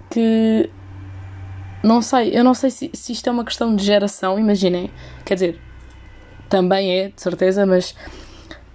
que. 0.09 0.69
Não 1.83 2.01
sei, 2.01 2.35
eu 2.35 2.43
não 2.43 2.53
sei 2.53 2.71
se, 2.71 2.89
se 2.93 3.11
isto 3.11 3.27
é 3.27 3.31
uma 3.31 3.43
questão 3.43 3.75
de 3.75 3.83
geração, 3.83 4.39
imaginem. 4.39 4.89
Quer 5.25 5.33
dizer, 5.35 5.61
também 6.49 6.91
é, 6.91 7.09
de 7.09 7.21
certeza, 7.21 7.65
mas. 7.67 7.93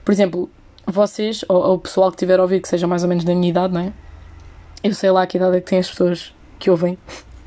Por 0.05 0.13
exemplo, 0.13 0.49
vocês, 0.87 1.45
ou, 1.49 1.57
ou 1.57 1.75
o 1.75 1.79
pessoal 1.79 2.11
que 2.13 2.17
tiver 2.17 2.39
a 2.39 2.43
ouvir 2.43 2.61
que 2.61 2.69
seja 2.69 2.87
mais 2.87 3.03
ou 3.03 3.09
menos 3.09 3.25
da 3.25 3.35
minha 3.35 3.49
idade, 3.49 3.75
não 3.75 3.81
é? 3.81 3.93
Eu 4.85 4.95
sei 4.95 5.11
lá 5.11 5.27
que 5.27 5.37
idade 5.37 5.57
é 5.57 5.61
que 5.61 5.69
têm 5.69 5.79
as 5.81 5.91
pessoas 5.91 6.33
que 6.59 6.71
ouvem 6.71 6.97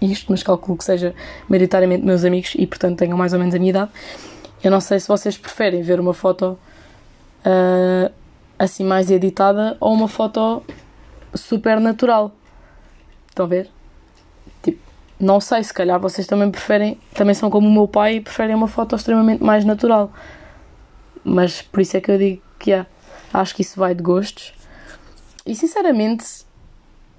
isto, 0.01 0.31
mas 0.31 0.43
calculo 0.43 0.77
que 0.77 0.84
seja 0.84 1.13
maioritariamente 1.48 2.03
meus 2.03 2.25
amigos 2.25 2.53
e, 2.55 2.65
portanto, 2.65 2.98
tenham 2.98 3.17
mais 3.17 3.34
ou 3.34 3.39
menos 3.39 3.53
a 3.53 3.60
minha 3.60 3.70
idade. 3.70 3.91
Eu 4.63 4.72
não 4.72 4.81
sei 4.81 5.00
se 5.00 5.08
vocês 5.08 5.38
preferem 5.38 5.81
ver 5.81 6.00
uma 6.00 6.13
foto 6.13 6.58
uh, 7.46 8.12
assim 8.58 8.84
mais 8.84 9.10
editada 9.10 9.77
ou 9.79 9.93
uma 9.93 10.08
foto 10.08 10.63
super 11.34 11.79
natural. 11.79 12.31
Estão 13.29 13.46
a 13.46 13.50
ver? 13.50 13.70
Tipo, 14.62 14.79
não 15.20 15.39
sei, 15.39 15.63
se 15.63 15.74
calhar 15.74 16.00
vocês 16.00 16.27
também 16.27 16.51
preferem, 16.51 17.00
também 17.13 17.34
são 17.34 17.50
como 17.50 17.67
o 17.67 17.72
meu 17.72 17.88
pai 17.88 18.15
e 18.15 18.22
preferem 18.22 18.55
uma 18.55 18.67
foto 18.67 18.96
extremamente 18.96 19.43
mais 19.43 19.65
natural. 19.65 20.12
mas 21.24 21.62
por 21.62 21.81
isso 21.81 21.98
é 21.98 22.01
que 22.01 22.12
eu 22.12 22.17
digo 22.17 22.41
que 22.60 22.72
é. 22.72 22.86
Acho 23.34 23.55
que 23.55 23.62
isso 23.62 23.79
vai 23.79 23.96
de 23.96 24.03
gostos. 24.03 24.53
E 25.46 25.55
sinceramente, 25.55 26.25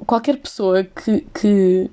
qualquer 0.06 0.36
pessoa 0.36 0.84
que, 0.84 1.26
que. 1.34 1.90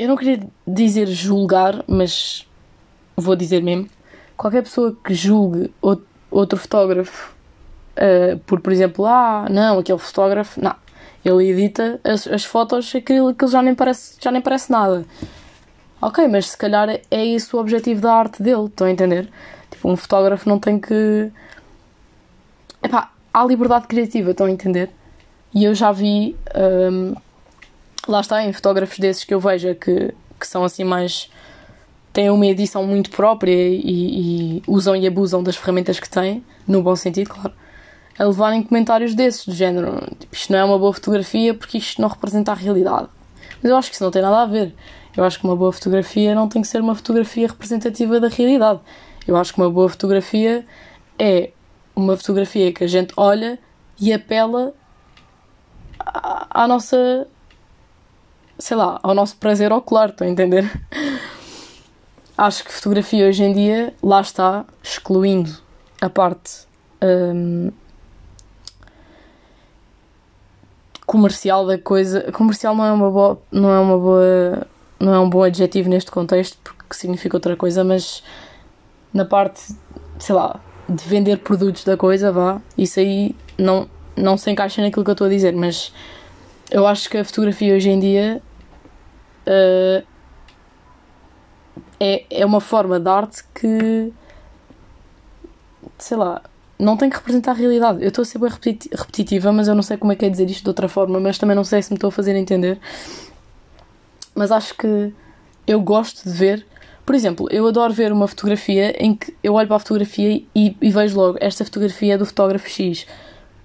Eu 0.00 0.08
não 0.08 0.16
queria 0.16 0.40
dizer 0.66 1.06
julgar, 1.08 1.84
mas 1.86 2.48
vou 3.14 3.36
dizer 3.36 3.62
mesmo. 3.62 3.86
Qualquer 4.34 4.62
pessoa 4.62 4.96
que 5.04 5.12
julgue 5.12 5.70
outro 6.30 6.58
fotógrafo 6.58 7.34
uh, 8.00 8.38
por, 8.46 8.60
por 8.60 8.72
exemplo, 8.72 9.04
ah, 9.04 9.46
não, 9.50 9.78
aquele 9.78 9.98
fotógrafo, 9.98 10.58
não, 10.58 10.74
ele 11.22 11.50
edita 11.50 12.00
as, 12.02 12.26
as 12.26 12.46
fotos, 12.46 12.94
aquilo, 12.94 13.28
aquilo 13.28 13.50
já, 13.50 13.60
nem 13.60 13.74
parece, 13.74 14.16
já 14.18 14.30
nem 14.30 14.40
parece 14.40 14.72
nada. 14.72 15.04
Ok, 16.00 16.26
mas 16.28 16.48
se 16.48 16.56
calhar 16.56 16.88
é 16.88 17.26
esse 17.26 17.54
o 17.54 17.58
objetivo 17.58 18.00
da 18.00 18.14
arte 18.14 18.42
dele, 18.42 18.68
estão 18.68 18.86
a 18.86 18.90
entender? 18.90 19.28
Tipo, 19.70 19.90
um 19.90 19.98
fotógrafo 19.98 20.48
não 20.48 20.58
tem 20.58 20.80
que. 20.80 21.30
Epá, 22.82 23.10
há 23.34 23.44
liberdade 23.44 23.86
criativa, 23.86 24.30
estão 24.30 24.46
a 24.46 24.50
entender? 24.50 24.88
E 25.54 25.62
eu 25.62 25.74
já 25.74 25.92
vi. 25.92 26.34
Um, 26.56 27.14
lá 28.06 28.20
está, 28.20 28.44
em 28.44 28.52
fotógrafos 28.52 28.98
desses 28.98 29.24
que 29.24 29.34
eu 29.34 29.40
vejo 29.40 29.74
que, 29.74 30.14
que 30.38 30.46
são 30.46 30.64
assim 30.64 30.84
mais. 30.84 31.30
têm 32.12 32.30
uma 32.30 32.46
edição 32.46 32.86
muito 32.86 33.10
própria 33.10 33.52
e, 33.52 34.58
e 34.58 34.62
usam 34.66 34.96
e 34.96 35.06
abusam 35.06 35.42
das 35.42 35.56
ferramentas 35.56 36.00
que 36.00 36.08
têm, 36.08 36.44
no 36.66 36.82
bom 36.82 36.96
sentido, 36.96 37.30
claro 37.30 37.52
a 38.20 38.24
levarem 38.24 38.62
comentários 38.62 39.14
desses, 39.14 39.46
do 39.46 39.54
género, 39.54 39.98
tipo, 40.18 40.34
isto 40.34 40.52
não 40.52 40.58
é 40.58 40.64
uma 40.64 40.78
boa 40.78 40.92
fotografia 40.92 41.54
porque 41.54 41.78
isto 41.78 42.02
não 42.02 42.08
representa 42.08 42.52
a 42.52 42.54
realidade. 42.54 43.08
Mas 43.62 43.70
eu 43.70 43.76
acho 43.78 43.88
que 43.88 43.94
isso 43.94 44.04
não 44.04 44.10
tem 44.10 44.20
nada 44.20 44.42
a 44.42 44.46
ver. 44.46 44.74
Eu 45.16 45.24
acho 45.24 45.38
que 45.38 45.44
uma 45.46 45.56
boa 45.56 45.72
fotografia 45.72 46.34
não 46.34 46.46
tem 46.46 46.60
que 46.60 46.68
ser 46.68 46.82
uma 46.82 46.94
fotografia 46.94 47.48
representativa 47.48 48.20
da 48.20 48.28
realidade. 48.28 48.80
Eu 49.26 49.36
acho 49.36 49.54
que 49.54 49.58
uma 49.58 49.70
boa 49.70 49.88
fotografia 49.88 50.66
é 51.18 51.50
uma 51.96 52.14
fotografia 52.14 52.70
que 52.74 52.84
a 52.84 52.86
gente 52.86 53.14
olha 53.16 53.58
e 53.98 54.12
apela 54.12 54.74
à, 55.98 56.64
à 56.64 56.68
nossa. 56.68 57.26
Sei 58.60 58.76
lá, 58.76 59.00
ao 59.02 59.14
nosso 59.14 59.36
prazer 59.36 59.72
ocular, 59.72 60.10
estão 60.10 60.26
a 60.26 60.30
entender? 60.30 60.70
Acho 62.36 62.64
que 62.64 62.72
fotografia 62.72 63.26
hoje 63.26 63.42
em 63.42 63.52
dia, 63.52 63.94
lá 64.02 64.20
está, 64.20 64.64
excluindo 64.82 65.50
a 66.00 66.08
parte 66.08 66.66
hum, 67.02 67.70
comercial 71.04 71.66
da 71.66 71.76
coisa. 71.76 72.30
Comercial 72.32 72.74
não 72.74 72.84
é 72.84 72.92
uma 72.92 73.10
boa, 73.10 73.42
não 73.50 73.70
é 73.70 73.78
uma 73.78 73.98
boa, 73.98 74.66
não 74.98 75.14
é 75.14 75.18
um 75.18 75.28
bom 75.28 75.42
adjetivo 75.42 75.88
neste 75.88 76.10
contexto 76.10 76.58
porque 76.62 76.94
significa 76.94 77.36
outra 77.36 77.56
coisa, 77.56 77.84
mas 77.84 78.22
na 79.12 79.24
parte, 79.24 79.74
sei 80.18 80.34
lá, 80.34 80.60
de 80.88 81.04
vender 81.04 81.38
produtos 81.38 81.84
da 81.84 81.96
coisa, 81.96 82.32
vá, 82.32 82.60
isso 82.76 83.00
aí 83.00 83.34
não, 83.58 83.88
não 84.16 84.36
se 84.36 84.50
encaixa 84.50 84.80
naquilo 84.80 85.04
que 85.04 85.10
eu 85.10 85.12
estou 85.12 85.26
a 85.26 85.30
dizer, 85.30 85.54
mas 85.54 85.92
eu 86.70 86.86
acho 86.86 87.10
que 87.10 87.18
a 87.18 87.24
fotografia 87.24 87.74
hoje 87.74 87.90
em 87.90 87.98
dia 87.98 88.40
uh, 89.46 90.06
é, 91.98 92.24
é 92.30 92.46
uma 92.46 92.60
forma 92.60 92.98
de 92.98 93.08
arte 93.08 93.44
que 93.54 94.12
sei 95.98 96.16
lá, 96.16 96.42
não 96.78 96.96
tem 96.96 97.10
que 97.10 97.16
representar 97.16 97.52
a 97.52 97.54
realidade. 97.54 98.02
Eu 98.02 98.08
estou 98.08 98.22
a 98.22 98.24
ser 98.24 98.38
bem 98.38 98.50
repetitiva, 98.50 99.52
mas 99.52 99.68
eu 99.68 99.74
não 99.74 99.82
sei 99.82 99.96
como 99.96 100.12
é 100.12 100.16
que 100.16 100.24
é 100.24 100.28
dizer 100.28 100.48
isto 100.50 100.62
de 100.62 100.70
outra 100.70 100.88
forma, 100.88 101.20
mas 101.20 101.38
também 101.38 101.54
não 101.54 101.64
sei 101.64 101.82
se 101.82 101.90
me 101.90 101.96
estou 101.96 102.08
a 102.08 102.12
fazer 102.12 102.34
entender. 102.34 102.78
Mas 104.34 104.50
acho 104.50 104.74
que 104.74 105.12
eu 105.66 105.80
gosto 105.80 106.24
de 106.24 106.30
ver. 106.30 106.66
Por 107.04 107.14
exemplo, 107.14 107.48
eu 107.50 107.66
adoro 107.66 107.92
ver 107.92 108.12
uma 108.12 108.28
fotografia 108.28 108.94
em 109.02 109.14
que 109.14 109.34
eu 109.42 109.54
olho 109.54 109.66
para 109.66 109.76
a 109.76 109.80
fotografia 109.80 110.42
e, 110.54 110.76
e 110.80 110.90
vejo 110.90 111.16
logo 111.16 111.38
esta 111.40 111.64
fotografia 111.64 112.14
é 112.14 112.18
do 112.18 112.24
fotógrafo 112.24 112.68
X. 112.68 113.06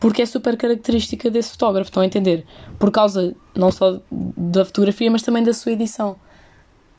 Porque 0.06 0.22
é 0.22 0.26
super 0.28 0.56
característica 0.56 1.32
desse 1.32 1.54
fotógrafo, 1.54 1.90
estão 1.90 2.04
a 2.04 2.06
entender? 2.06 2.46
Por 2.78 2.92
causa 2.92 3.36
não 3.56 3.72
só 3.72 4.00
da 4.12 4.64
fotografia, 4.64 5.10
mas 5.10 5.24
também 5.24 5.44
da 5.44 5.52
sua 5.52 5.72
edição. 5.72 6.16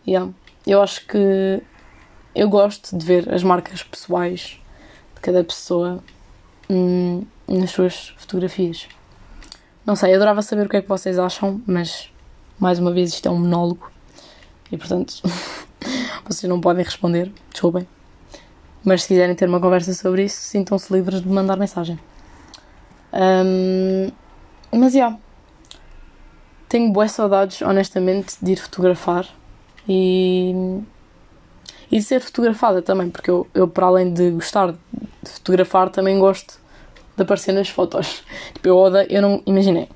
Yeah. 0.05 0.33
Eu 0.67 0.83
acho 0.83 1.07
que 1.07 1.63
eu 2.35 2.49
gosto 2.49 2.99
de 2.99 3.07
ver 3.07 3.33
as 3.33 3.45
marcas 3.45 3.85
pessoais 3.85 4.61
de 5.15 5.21
cada 5.21 5.45
pessoa 5.45 6.03
hum, 6.69 7.25
nas 7.47 7.71
suas 7.71 8.09
fotografias. 8.17 8.89
Não 9.87 9.95
sei, 9.95 10.13
adorava 10.13 10.43
saber 10.43 10.67
o 10.67 10.69
que 10.69 10.79
é 10.79 10.83
que 10.83 10.89
vocês 10.89 11.17
acham, 11.17 11.63
mas 11.65 12.11
mais 12.59 12.81
uma 12.81 12.91
vez 12.91 13.15
isto 13.15 13.29
é 13.29 13.31
um 13.31 13.39
monólogo 13.39 13.89
e 14.73 14.77
portanto 14.77 15.23
vocês 16.27 16.51
não 16.51 16.61
podem 16.61 16.85
responder, 16.85 17.31
desculpem. 17.53 17.87
Mas 18.85 19.03
se 19.03 19.09
quiserem 19.11 19.37
ter 19.37 19.49
uma 19.49 19.61
conversa 19.61 19.95
sobre 19.95 20.25
isso, 20.25 20.41
sintam-se 20.41 20.93
livres 20.93 21.23
de 21.23 21.29
mandar 21.29 21.57
mensagem. 21.57 21.97
Um, 23.13 24.11
mas 24.73 24.93
já. 24.93 24.99
Yeah, 24.99 25.19
tenho 26.69 26.93
boas 26.93 27.13
saudades, 27.13 27.63
honestamente, 27.63 28.37
de 28.43 28.53
ir 28.53 28.57
fotografar 28.57 29.27
e 29.89 30.83
e 31.91 31.99
de 31.99 32.03
ser 32.03 32.21
fotografada 32.21 32.83
também, 32.83 33.09
porque 33.09 33.31
eu, 33.31 33.47
eu 33.55 33.69
para 33.69 33.87
além 33.87 34.13
de 34.13 34.31
gostar 34.33 34.73
de 34.73 35.31
fotografar, 35.31 35.89
também 35.89 36.19
gosto 36.19 36.59
de 37.17 37.23
aparecer 37.23 37.53
nas 37.53 37.69
fotos. 37.69 38.25
Tipo, 38.55 38.69
eu 38.69 38.77
odeio, 38.77 39.07
eu 39.09 39.23
não 39.23 39.43
imaginei. 39.47 39.89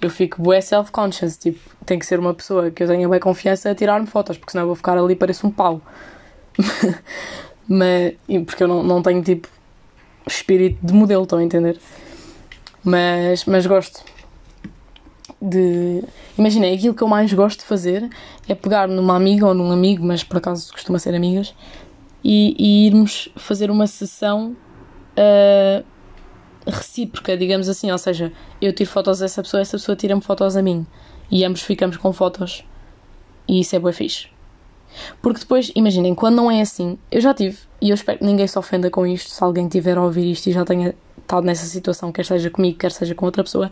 Eu 0.00 0.10
fico 0.10 0.42
bué 0.42 0.60
self-conscious, 0.60 1.36
tipo, 1.36 1.60
tem 1.86 1.96
que 1.96 2.04
ser 2.04 2.18
uma 2.18 2.34
pessoa 2.34 2.72
que 2.72 2.82
eu 2.82 2.88
tenha 2.88 3.08
bem 3.08 3.20
confiança 3.20 3.70
a 3.70 3.74
tirar-me 3.74 4.06
fotos, 4.06 4.36
porque 4.36 4.50
senão 4.50 4.64
eu 4.64 4.66
vou 4.66 4.74
ficar 4.74 4.98
ali 4.98 5.12
e 5.12 5.16
pareço 5.16 5.46
um 5.46 5.50
pau. 5.50 5.80
Mas, 7.68 8.14
porque 8.44 8.64
eu 8.64 8.68
não, 8.68 8.82
não 8.82 9.00
tenho 9.00 9.22
tipo 9.22 9.48
espírito 10.26 10.84
de 10.84 10.92
modelo, 10.92 11.22
estão 11.22 11.38
a 11.38 11.44
entender? 11.44 11.78
Mas, 12.84 13.44
mas 13.44 13.66
gosto 13.66 14.02
de. 15.40 16.02
Imaginei, 16.38 16.74
aquilo 16.74 16.94
que 16.94 17.02
eu 17.02 17.08
mais 17.08 17.32
gosto 17.32 17.60
de 17.60 17.66
fazer 17.66 18.08
é 18.48 18.54
pegar 18.54 18.88
numa 18.88 19.16
amiga 19.16 19.46
ou 19.46 19.54
num 19.54 19.70
amigo, 19.70 20.04
mas 20.04 20.24
por 20.24 20.38
acaso 20.38 20.72
costuma 20.72 20.98
ser 20.98 21.14
amigas, 21.14 21.54
e, 22.24 22.54
e 22.58 22.86
irmos 22.86 23.28
fazer 23.36 23.70
uma 23.70 23.86
sessão 23.86 24.56
uh, 25.16 25.84
recíproca, 26.66 27.36
digamos 27.36 27.68
assim. 27.68 27.90
Ou 27.90 27.98
seja, 27.98 28.32
eu 28.60 28.72
tiro 28.72 28.90
fotos 28.90 29.22
a 29.22 29.24
essa 29.24 29.42
pessoa, 29.42 29.60
essa 29.60 29.76
pessoa 29.76 29.96
tira-me 29.96 30.22
fotos 30.22 30.56
a 30.56 30.62
mim. 30.62 30.86
E 31.30 31.44
ambos 31.44 31.62
ficamos 31.62 31.96
com 31.96 32.12
fotos. 32.12 32.64
E 33.48 33.60
isso 33.60 33.74
é 33.74 33.78
bué 33.78 33.92
fixe. 33.92 34.28
Porque 35.20 35.40
depois, 35.40 35.72
imaginem, 35.74 36.14
quando 36.14 36.36
não 36.36 36.50
é 36.50 36.60
assim, 36.60 36.98
eu 37.10 37.20
já 37.20 37.32
tive, 37.32 37.58
e 37.80 37.90
eu 37.90 37.94
espero 37.94 38.18
que 38.18 38.24
ninguém 38.24 38.46
se 38.46 38.58
ofenda 38.58 38.90
com 38.90 39.06
isto, 39.06 39.30
se 39.30 39.42
alguém 39.42 39.66
tiver 39.66 39.96
a 39.96 40.02
ouvir 40.02 40.30
isto 40.30 40.48
e 40.48 40.52
já 40.52 40.64
tenha 40.64 40.94
estado 41.32 41.46
nessa 41.46 41.64
situação, 41.64 42.12
quer 42.12 42.26
seja 42.26 42.50
comigo, 42.50 42.78
quer 42.78 42.92
seja 42.92 43.14
com 43.14 43.24
outra 43.24 43.42
pessoa, 43.42 43.70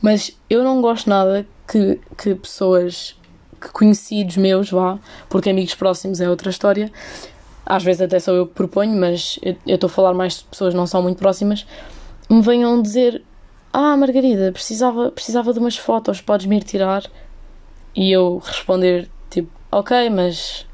mas 0.00 0.36
eu 0.48 0.64
não 0.64 0.80
gosto 0.80 1.10
nada 1.10 1.46
que, 1.68 2.00
que 2.16 2.34
pessoas, 2.34 3.14
que 3.60 3.68
conhecidos 3.68 4.38
meus, 4.38 4.70
vá, 4.70 4.98
porque 5.28 5.50
amigos 5.50 5.74
próximos 5.74 6.20
é 6.20 6.30
outra 6.30 6.48
história, 6.48 6.90
às 7.66 7.84
vezes 7.84 8.00
até 8.00 8.18
sou 8.18 8.34
eu 8.34 8.46
que 8.46 8.54
proponho, 8.54 8.98
mas 8.98 9.38
eu 9.42 9.74
estou 9.74 9.88
a 9.88 9.90
falar 9.90 10.14
mais 10.14 10.38
de 10.38 10.44
pessoas 10.44 10.72
não 10.72 10.86
são 10.86 11.02
muito 11.02 11.18
próximas, 11.18 11.66
me 12.28 12.40
venham 12.40 12.80
dizer: 12.80 13.22
Ah, 13.72 13.96
Margarida, 13.96 14.50
precisava, 14.50 15.10
precisava 15.10 15.52
de 15.52 15.58
umas 15.58 15.76
fotos, 15.76 16.20
podes-me 16.20 16.56
ir 16.56 16.64
tirar? 16.64 17.04
E 17.94 18.10
eu 18.10 18.38
responder: 18.38 19.08
Tipo, 19.28 19.50
ok, 19.70 20.08
mas 20.10 20.66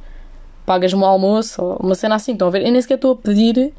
pagas-me 0.65 1.03
o 1.03 1.05
almoço, 1.05 1.63
ou 1.63 1.77
uma 1.77 1.95
cena 1.95 2.15
assim, 2.15 2.33
estão 2.33 2.49
a 2.49 2.51
ver? 2.51 2.65
Eu 2.65 2.73
nem 2.73 2.81
sequer 2.81 2.95
estou 2.95 3.13
a 3.13 3.17
pedir. 3.17 3.75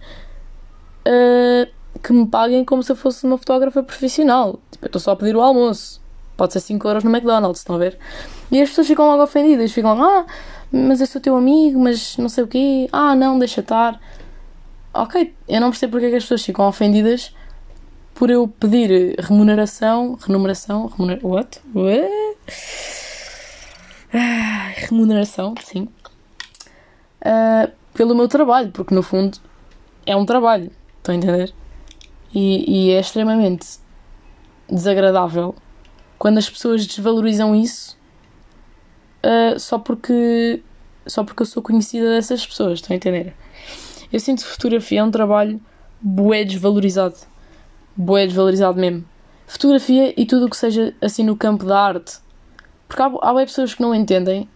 Uh, 1.07 1.76
que 2.07 2.13
me 2.13 2.25
paguem 2.25 2.63
como 2.63 2.81
se 2.81 2.89
eu 2.89 2.95
fosse 2.95 3.25
uma 3.25 3.37
fotógrafa 3.37 3.83
profissional. 3.83 4.61
Tipo, 4.71 4.85
eu 4.85 4.87
estou 4.87 5.01
só 5.01 5.11
a 5.11 5.15
pedir 5.17 5.35
o 5.35 5.41
almoço. 5.41 6.01
Pode 6.37 6.53
ser 6.53 6.61
5 6.61 6.87
euros 6.87 7.03
no 7.03 7.09
McDonald's, 7.09 7.59
estão 7.59 7.75
a 7.75 7.79
ver? 7.79 7.99
E 8.49 8.61
as 8.61 8.69
pessoas 8.69 8.87
ficam 8.87 9.07
logo 9.07 9.21
ofendidas. 9.21 9.73
Ficam, 9.73 10.01
ah, 10.01 10.25
mas 10.71 11.01
eu 11.01 11.07
sou 11.07 11.19
teu 11.19 11.35
amigo, 11.35 11.77
mas 11.77 12.15
não 12.15 12.29
sei 12.29 12.45
o 12.45 12.47
quê. 12.47 12.87
Ah, 12.93 13.13
não, 13.13 13.37
deixa 13.37 13.59
estar. 13.59 13.99
Ok, 14.93 15.35
eu 15.49 15.59
não 15.59 15.69
percebo 15.69 15.91
porque 15.91 16.05
é 16.05 16.09
que 16.11 16.15
as 16.15 16.23
pessoas 16.23 16.45
ficam 16.45 16.65
ofendidas 16.65 17.35
por 18.15 18.29
eu 18.29 18.47
pedir 18.47 19.13
remuneração. 19.19 20.17
Remuneração? 20.21 20.85
Remuner, 20.85 21.19
what? 21.21 21.59
what? 21.75 22.09
Remuneração, 24.87 25.55
sim. 25.61 25.89
Uh, 27.21 27.69
pelo 27.93 28.15
meu 28.15 28.29
trabalho, 28.29 28.71
porque 28.71 28.95
no 28.95 29.03
fundo 29.03 29.37
é 30.05 30.15
um 30.15 30.25
trabalho. 30.25 30.71
Estão 30.99 31.13
a 31.13 31.17
entender? 31.17 31.53
E, 32.33 32.89
e 32.89 32.91
é 32.91 32.99
extremamente 32.99 33.79
desagradável 34.69 35.55
quando 36.17 36.37
as 36.37 36.49
pessoas 36.49 36.85
desvalorizam 36.85 37.55
isso 37.55 37.97
uh, 39.23 39.59
só 39.59 39.77
porque 39.79 40.61
só 41.05 41.23
porque 41.23 41.41
eu 41.41 41.45
sou 41.45 41.63
conhecida 41.63 42.09
dessas 42.09 42.45
pessoas, 42.45 42.79
estão 42.79 42.93
a 42.93 42.97
entender? 42.97 43.33
Eu 44.11 44.19
sinto 44.19 44.43
que 44.43 44.49
fotografia 44.49 44.99
é 44.99 45.03
um 45.03 45.11
trabalho 45.11 45.59
bué 46.01 46.43
desvalorizado. 46.43 47.15
Bué 47.95 48.25
desvalorizado 48.25 48.79
mesmo. 48.79 49.05
Fotografia 49.45 50.13
e 50.19 50.25
tudo 50.25 50.45
o 50.45 50.49
que 50.49 50.57
seja 50.57 50.93
assim 51.01 51.23
no 51.23 51.35
campo 51.35 51.65
da 51.65 51.79
arte. 51.79 52.17
Porque 52.87 53.01
há, 53.01 53.05
há 53.05 53.33
pessoas 53.35 53.73
que 53.73 53.81
não 53.81 53.95
entendem 53.95 54.49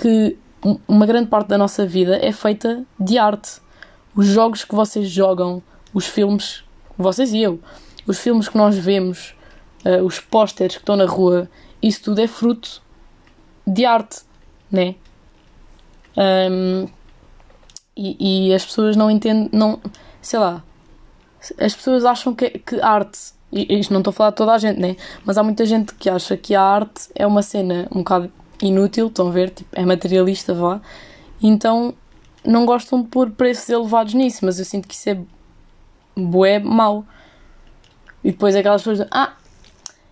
que 0.00 0.38
uma 0.86 1.06
grande 1.06 1.28
parte 1.28 1.48
da 1.48 1.58
nossa 1.58 1.84
vida 1.84 2.18
é 2.24 2.32
feita 2.32 2.84
de 2.98 3.18
arte. 3.18 3.60
os 4.14 4.26
jogos 4.26 4.64
que 4.64 4.74
vocês 4.74 5.08
jogam, 5.08 5.62
os 5.92 6.06
filmes, 6.06 6.64
vocês 6.96 7.32
e 7.32 7.42
eu, 7.42 7.60
os 8.06 8.18
filmes 8.18 8.48
que 8.48 8.56
nós 8.56 8.76
vemos, 8.76 9.34
uh, 9.84 10.04
os 10.04 10.20
pósteres 10.20 10.76
que 10.76 10.82
estão 10.82 10.96
na 10.96 11.06
rua, 11.06 11.48
isso 11.82 12.02
tudo 12.02 12.20
é 12.20 12.26
fruto 12.26 12.82
de 13.66 13.84
arte, 13.84 14.22
né? 14.70 14.94
Um, 16.16 16.88
e, 17.96 18.48
e, 18.48 18.54
as 18.54 18.64
pessoas 18.64 18.96
não 18.96 19.10
entendem, 19.10 19.48
não, 19.52 19.80
sei 20.20 20.38
lá, 20.38 20.62
as 21.58 21.74
pessoas 21.74 22.04
acham 22.04 22.34
que, 22.34 22.50
que 22.50 22.80
arte, 22.80 23.18
e 23.52 23.78
isto 23.78 23.92
não 23.92 24.00
estou 24.00 24.10
a 24.10 24.14
falar 24.14 24.30
de 24.30 24.36
toda 24.36 24.52
a 24.52 24.58
gente, 24.58 24.80
né? 24.80 24.96
Mas 25.24 25.38
há 25.38 25.42
muita 25.42 25.64
gente 25.64 25.94
que 25.94 26.08
acha 26.08 26.36
que 26.36 26.54
a 26.54 26.62
arte 26.62 27.08
é 27.14 27.26
uma 27.26 27.42
cena 27.42 27.88
um 27.90 27.98
bocado 27.98 28.30
inútil, 28.62 29.08
estão 29.08 29.28
a 29.28 29.30
ver? 29.30 29.50
Tipo, 29.50 29.68
é 29.72 29.84
materialista, 29.84 30.54
vá. 30.54 30.80
Então 31.42 31.94
não 32.44 32.64
gostam 32.64 33.02
de 33.02 33.08
pôr 33.08 33.30
preços 33.30 33.68
elevados 33.68 34.14
nisso, 34.14 34.44
mas 34.44 34.58
eu 34.58 34.64
sinto 34.64 34.86
que 34.86 34.94
isso 34.94 35.10
é 35.10 35.18
bué 36.16 36.58
mau. 36.58 37.04
E 38.24 38.32
depois 38.32 38.56
aquelas 38.56 38.82
pessoas, 38.82 39.06
ah, 39.10 39.34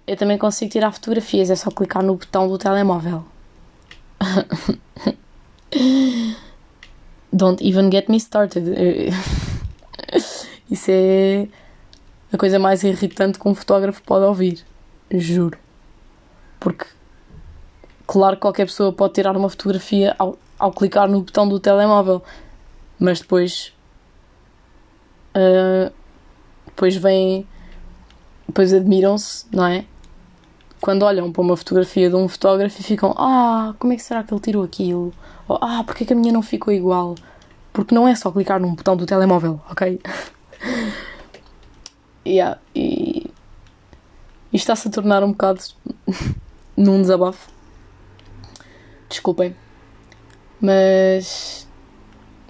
eu 0.06 0.16
também 0.16 0.38
consigo 0.38 0.70
tirar 0.70 0.92
fotografias, 0.92 1.50
é 1.50 1.56
só 1.56 1.70
clicar 1.70 2.02
no 2.02 2.16
botão 2.16 2.46
do 2.46 2.58
telemóvel. 2.58 3.24
Don't 7.32 7.66
even 7.66 7.90
get 7.90 8.08
me 8.08 8.16
started. 8.18 8.64
Isso 10.70 10.90
é 10.90 11.48
a 12.32 12.38
coisa 12.38 12.58
mais 12.58 12.82
irritante 12.84 13.38
que 13.38 13.48
um 13.48 13.54
fotógrafo 13.54 14.02
pode 14.02 14.24
ouvir. 14.24 14.64
Juro. 15.10 15.58
Porque, 16.60 16.86
claro 18.06 18.36
que 18.36 18.42
qualquer 18.42 18.66
pessoa 18.66 18.92
pode 18.92 19.14
tirar 19.14 19.36
uma 19.36 19.48
fotografia 19.48 20.14
ao, 20.18 20.38
ao 20.58 20.72
clicar 20.72 21.08
no 21.08 21.20
botão 21.22 21.48
do 21.48 21.58
telemóvel, 21.60 22.22
mas 22.98 23.20
depois. 23.20 23.73
Uh, 25.34 25.92
depois 26.66 26.96
vem. 26.96 27.46
Depois 28.46 28.72
admiram-se, 28.72 29.46
não 29.50 29.66
é? 29.66 29.84
Quando 30.80 31.02
olham 31.04 31.32
para 31.32 31.42
uma 31.42 31.56
fotografia 31.56 32.10
de 32.10 32.16
um 32.16 32.28
fotógrafo 32.28 32.80
e 32.80 32.84
ficam: 32.84 33.14
Ah, 33.16 33.74
como 33.78 33.92
é 33.92 33.96
que 33.96 34.02
será 34.02 34.22
que 34.22 34.32
ele 34.32 34.40
tirou 34.40 34.62
aquilo? 34.62 35.12
Ou, 35.48 35.58
ah, 35.60 35.82
porque 35.84 36.04
é 36.04 36.06
que 36.06 36.12
a 36.12 36.16
minha 36.16 36.32
não 36.32 36.42
ficou 36.42 36.72
igual? 36.72 37.14
Porque 37.72 37.94
não 37.94 38.06
é 38.06 38.14
só 38.14 38.30
clicar 38.30 38.60
num 38.60 38.74
botão 38.74 38.96
do 38.96 39.06
telemóvel, 39.06 39.60
ok? 39.70 40.00
yeah, 42.26 42.58
e 42.74 43.30
isto 44.52 44.70
está-se 44.70 44.86
a 44.86 44.90
tornar 44.90 45.24
um 45.24 45.32
bocado 45.32 45.60
num 46.76 47.00
desabafo. 47.00 47.50
Desculpem. 49.08 49.56
Mas. 50.60 51.63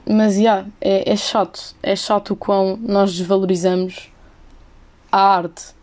Mas, 0.06 0.37
yeah, 0.37 0.68
é, 0.80 1.11
é 1.12 1.16
chato. 1.16 1.75
É 1.82 1.96
chato 1.96 2.32
o 2.32 2.37
quão 2.37 2.76
nós 2.76 3.14
desvalorizamos 3.14 4.11
a 5.11 5.20
arte. 5.20 5.75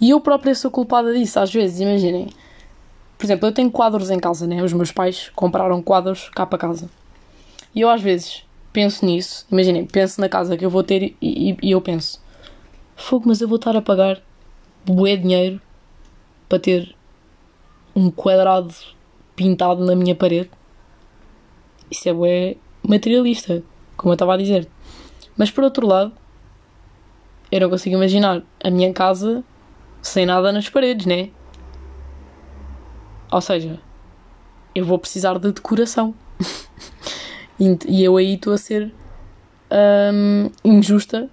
E 0.00 0.10
eu 0.10 0.20
própria 0.20 0.54
sou 0.54 0.70
culpada 0.70 1.12
disso, 1.12 1.38
às 1.38 1.52
vezes, 1.52 1.80
imaginem. 1.80 2.30
Por 3.18 3.26
exemplo, 3.26 3.46
eu 3.46 3.52
tenho 3.52 3.70
quadros 3.70 4.10
em 4.10 4.18
casa, 4.18 4.46
né? 4.46 4.62
Os 4.62 4.72
meus 4.72 4.90
pais 4.90 5.30
compraram 5.36 5.82
quadros 5.82 6.30
cá 6.30 6.46
para 6.46 6.58
casa. 6.58 6.88
E 7.74 7.82
eu, 7.82 7.90
às 7.90 8.00
vezes, 8.00 8.44
penso 8.72 9.04
nisso. 9.04 9.46
Imaginem, 9.50 9.86
penso 9.86 10.20
na 10.20 10.28
casa 10.28 10.56
que 10.56 10.64
eu 10.64 10.70
vou 10.70 10.82
ter 10.82 11.02
e, 11.02 11.16
e, 11.20 11.56
e 11.62 11.70
eu 11.70 11.80
penso: 11.80 12.20
fogo, 12.96 13.28
mas 13.28 13.40
eu 13.40 13.48
vou 13.48 13.56
estar 13.56 13.76
a 13.76 13.82
pagar 13.82 14.22
bué 14.84 15.16
dinheiro 15.16 15.60
para 16.48 16.58
ter 16.58 16.96
um 17.94 18.10
quadrado 18.10 18.74
pintado 19.36 19.84
na 19.84 19.94
minha 19.94 20.14
parede. 20.14 20.50
Isso 21.90 22.08
é 22.08 22.12
bué 22.12 22.56
materialista, 22.86 23.62
como 23.96 24.12
eu 24.12 24.14
estava 24.14 24.34
a 24.34 24.36
dizer. 24.36 24.68
Mas 25.36 25.50
por 25.50 25.64
outro 25.64 25.86
lado, 25.86 26.12
eu 27.50 27.60
não 27.60 27.70
consigo 27.70 27.96
imaginar 27.96 28.42
a 28.62 28.70
minha 28.70 28.92
casa 28.92 29.42
sem 30.02 30.24
nada 30.24 30.52
nas 30.52 30.68
paredes, 30.68 31.06
né? 31.06 31.30
Ou 33.30 33.40
seja, 33.40 33.78
eu 34.74 34.84
vou 34.84 34.98
precisar 34.98 35.38
de 35.38 35.52
decoração. 35.52 36.14
e 37.88 38.02
eu 38.02 38.16
aí 38.16 38.34
estou 38.34 38.52
a 38.52 38.58
ser 38.58 38.92
um, 40.12 40.50
injusta 40.64 41.28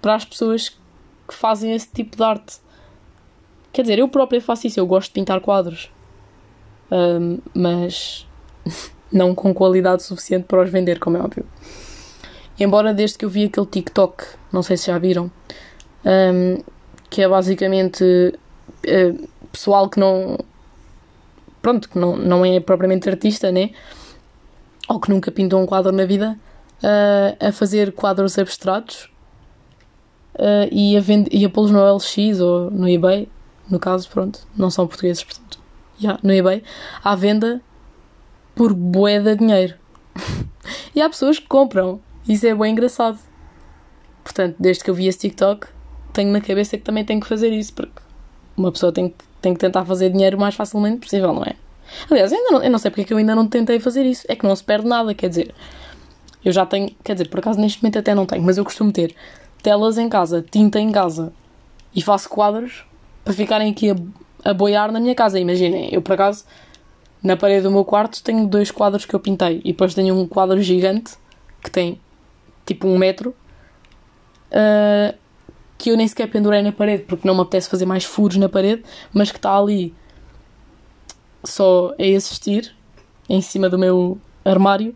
para 0.00 0.14
as 0.14 0.24
pessoas 0.24 0.68
que 0.68 1.34
fazem 1.34 1.72
esse 1.72 1.88
tipo 1.90 2.16
de 2.16 2.22
arte. 2.22 2.58
Quer 3.72 3.82
dizer, 3.82 3.98
eu 3.98 4.08
própria 4.08 4.40
faço 4.40 4.66
isso, 4.66 4.80
eu 4.80 4.86
gosto 4.86 5.08
de 5.08 5.14
pintar 5.14 5.40
quadros, 5.40 5.90
um, 6.90 7.38
mas 7.54 8.26
não 9.12 9.34
com 9.34 9.52
qualidade 9.52 10.02
suficiente 10.02 10.44
para 10.44 10.62
os 10.62 10.70
vender, 10.70 10.98
como 10.98 11.16
é 11.16 11.20
óbvio. 11.20 11.44
Embora 12.58 12.92
desde 12.92 13.18
que 13.18 13.24
eu 13.24 13.30
vi 13.30 13.44
aquele 13.44 13.66
TikTok, 13.66 14.24
não 14.52 14.62
sei 14.62 14.76
se 14.76 14.88
já 14.88 14.98
viram, 14.98 15.30
um, 16.04 16.62
que 17.08 17.22
é 17.22 17.28
basicamente 17.28 18.04
uh, 18.04 19.28
pessoal 19.50 19.88
que 19.88 19.98
não. 19.98 20.38
Pronto, 21.62 21.88
que 21.88 21.98
não, 21.98 22.16
não 22.16 22.44
é 22.44 22.60
propriamente 22.60 23.08
artista, 23.08 23.50
né? 23.50 23.70
Ou 24.88 25.00
que 25.00 25.10
nunca 25.10 25.30
pintou 25.30 25.60
um 25.60 25.66
quadro 25.66 25.92
na 25.92 26.04
vida, 26.04 26.38
uh, 26.82 27.48
a 27.48 27.52
fazer 27.52 27.92
quadros 27.92 28.38
abstratos 28.38 29.10
uh, 30.34 30.68
e 30.70 30.96
a, 30.96 31.02
e 31.30 31.44
a 31.44 31.50
pô-los 31.50 31.70
no 31.70 31.96
LX 31.96 32.40
ou 32.40 32.70
no 32.70 32.88
eBay, 32.88 33.28
no 33.68 33.78
caso, 33.78 34.08
pronto, 34.08 34.40
não 34.56 34.70
são 34.70 34.86
portugueses, 34.86 35.22
portanto, 35.22 35.58
yeah, 36.00 36.18
no 36.22 36.32
eBay, 36.32 36.62
à 37.04 37.14
venda 37.14 37.62
por 38.60 38.74
boeda 38.74 39.34
de 39.34 39.38
dinheiro. 39.38 39.74
e 40.94 41.00
há 41.00 41.08
pessoas 41.08 41.38
que 41.38 41.46
compram, 41.46 41.98
isso 42.28 42.46
é 42.46 42.54
bem 42.54 42.72
engraçado. 42.72 43.18
Portanto, 44.22 44.56
desde 44.60 44.84
que 44.84 44.90
eu 44.90 44.94
vi 44.94 45.06
esse 45.06 45.18
TikTok, 45.20 45.66
tenho 46.12 46.30
na 46.30 46.42
cabeça 46.42 46.76
que 46.76 46.84
também 46.84 47.02
tenho 47.02 47.22
que 47.22 47.26
fazer 47.26 47.50
isso, 47.54 47.72
porque 47.72 48.02
uma 48.54 48.70
pessoa 48.70 48.92
tem 48.92 49.08
que, 49.08 49.24
tem 49.40 49.54
que 49.54 49.60
tentar 49.60 49.86
fazer 49.86 50.10
dinheiro 50.10 50.36
o 50.36 50.40
mais 50.40 50.54
facilmente 50.54 50.98
possível, 50.98 51.32
não 51.32 51.42
é? 51.42 51.54
Aliás, 52.10 52.30
ainda 52.34 52.50
não, 52.50 52.62
eu 52.62 52.70
não 52.70 52.78
sei 52.78 52.90
porque 52.90 53.00
é 53.00 53.04
que 53.06 53.14
eu 53.14 53.16
ainda 53.16 53.34
não 53.34 53.46
tentei 53.46 53.80
fazer 53.80 54.04
isso. 54.04 54.26
É 54.28 54.36
que 54.36 54.44
não 54.46 54.54
se 54.54 54.62
perde 54.62 54.86
nada, 54.86 55.14
quer 55.14 55.30
dizer. 55.30 55.54
Eu 56.44 56.52
já 56.52 56.66
tenho, 56.66 56.94
quer 57.02 57.14
dizer, 57.14 57.30
por 57.30 57.40
acaso 57.40 57.58
neste 57.58 57.82
momento 57.82 57.98
até 57.98 58.14
não 58.14 58.26
tenho, 58.26 58.42
mas 58.42 58.58
eu 58.58 58.64
costumo 58.64 58.92
ter 58.92 59.16
telas 59.62 59.96
em 59.96 60.06
casa, 60.10 60.44
tinta 60.50 60.78
em 60.78 60.92
casa 60.92 61.32
e 61.94 62.02
faço 62.02 62.28
quadros 62.28 62.84
para 63.24 63.32
ficarem 63.32 63.72
aqui 63.72 63.90
a, 63.90 63.96
a 64.44 64.52
boiar 64.52 64.92
na 64.92 65.00
minha 65.00 65.14
casa. 65.14 65.40
Imaginem, 65.40 65.88
eu 65.90 66.02
por 66.02 66.12
acaso 66.12 66.44
na 67.22 67.36
parede 67.36 67.62
do 67.62 67.70
meu 67.70 67.84
quarto 67.84 68.22
tenho 68.22 68.46
dois 68.46 68.70
quadros 68.70 69.04
que 69.04 69.14
eu 69.14 69.20
pintei 69.20 69.60
e 69.64 69.72
depois 69.72 69.94
tenho 69.94 70.14
um 70.14 70.26
quadro 70.26 70.60
gigante 70.62 71.14
que 71.62 71.70
tem 71.70 72.00
tipo 72.64 72.86
um 72.86 72.96
metro 72.96 73.34
uh, 74.50 75.16
que 75.76 75.90
eu 75.90 75.96
nem 75.96 76.06
sequer 76.06 76.30
pendurei 76.30 76.62
na 76.62 76.72
parede 76.72 77.04
porque 77.04 77.26
não 77.26 77.34
me 77.34 77.40
apetece 77.42 77.68
fazer 77.68 77.86
mais 77.86 78.04
furos 78.04 78.36
na 78.36 78.48
parede, 78.48 78.82
mas 79.12 79.30
que 79.30 79.38
está 79.38 79.56
ali 79.56 79.94
só 81.42 81.94
a 81.98 82.02
existir 82.02 82.74
em 83.28 83.40
cima 83.40 83.68
do 83.68 83.78
meu 83.78 84.18
armário 84.44 84.94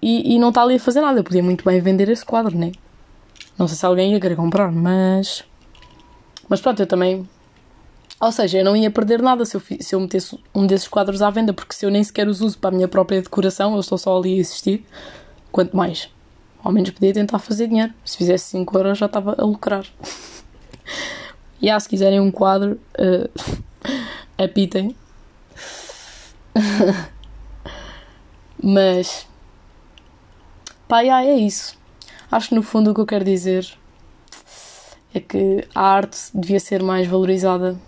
e, 0.00 0.34
e 0.34 0.38
não 0.38 0.50
está 0.50 0.62
ali 0.62 0.76
a 0.76 0.80
fazer 0.80 1.00
nada. 1.00 1.18
Eu 1.18 1.24
podia 1.24 1.42
muito 1.42 1.64
bem 1.64 1.80
vender 1.80 2.08
esse 2.08 2.24
quadro, 2.24 2.56
né? 2.56 2.72
Não 3.58 3.66
sei 3.66 3.76
se 3.76 3.84
alguém 3.84 4.12
ia 4.12 4.20
querer 4.20 4.36
comprar, 4.36 4.70
mas. 4.70 5.44
Mas 6.48 6.60
pronto, 6.60 6.80
eu 6.80 6.86
também. 6.86 7.28
Ou 8.20 8.32
seja, 8.32 8.58
eu 8.58 8.64
não 8.64 8.76
ia 8.76 8.90
perder 8.90 9.22
nada 9.22 9.44
se 9.44 9.56
eu, 9.56 9.60
se 9.60 9.94
eu 9.94 10.00
metesse 10.00 10.38
um 10.54 10.66
desses 10.66 10.88
quadros 10.88 11.22
à 11.22 11.30
venda, 11.30 11.52
porque 11.52 11.74
se 11.74 11.86
eu 11.86 11.90
nem 11.90 12.02
sequer 12.02 12.26
os 12.26 12.40
uso 12.40 12.58
para 12.58 12.70
a 12.70 12.72
minha 12.72 12.88
própria 12.88 13.22
decoração, 13.22 13.74
eu 13.74 13.80
estou 13.80 13.96
só 13.96 14.18
ali 14.18 14.34
a 14.34 14.40
existir. 14.40 14.84
Quanto 15.52 15.76
mais. 15.76 16.10
Ao 16.62 16.72
menos 16.72 16.90
podia 16.90 17.12
tentar 17.12 17.38
fazer 17.38 17.68
dinheiro. 17.68 17.94
Se 18.04 18.16
fizesse 18.16 18.46
5 18.50 18.76
euros 18.76 18.98
já 18.98 19.06
estava 19.06 19.36
a 19.38 19.44
lucrar. 19.44 19.86
e 21.62 21.70
ah, 21.70 21.78
se 21.78 21.88
quiserem 21.88 22.18
um 22.18 22.30
quadro, 22.30 22.80
uh, 22.98 23.30
apitem. 24.42 24.96
Mas. 28.62 29.26
Pá, 30.88 31.00
yeah, 31.00 31.24
é 31.24 31.36
isso. 31.36 31.78
Acho 32.30 32.48
que 32.48 32.54
no 32.54 32.62
fundo 32.62 32.90
o 32.90 32.94
que 32.94 33.00
eu 33.00 33.06
quero 33.06 33.24
dizer 33.24 33.66
é 35.14 35.20
que 35.20 35.66
a 35.74 35.82
arte 35.82 36.18
devia 36.34 36.60
ser 36.60 36.82
mais 36.82 37.06
valorizada. 37.06 37.78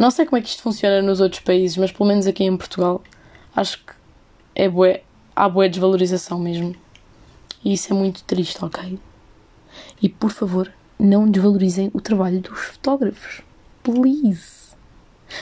Não 0.00 0.10
sei 0.10 0.24
como 0.24 0.38
é 0.38 0.40
que 0.40 0.48
isto 0.48 0.62
funciona 0.62 1.02
nos 1.02 1.20
outros 1.20 1.42
países, 1.42 1.76
mas 1.76 1.92
pelo 1.92 2.08
menos 2.08 2.26
aqui 2.26 2.42
em 2.42 2.56
Portugal 2.56 3.02
acho 3.54 3.84
que 3.84 3.92
é 4.54 4.66
bué, 4.66 5.02
há 5.36 5.46
boa 5.46 5.68
desvalorização 5.68 6.38
mesmo. 6.38 6.74
E 7.62 7.74
isso 7.74 7.92
é 7.92 7.94
muito 7.94 8.24
triste, 8.24 8.64
ok? 8.64 8.98
E 10.00 10.08
por 10.08 10.30
favor, 10.30 10.72
não 10.98 11.30
desvalorizem 11.30 11.90
o 11.92 12.00
trabalho 12.00 12.40
dos 12.40 12.58
fotógrafos. 12.58 13.42
Please. 13.82 14.74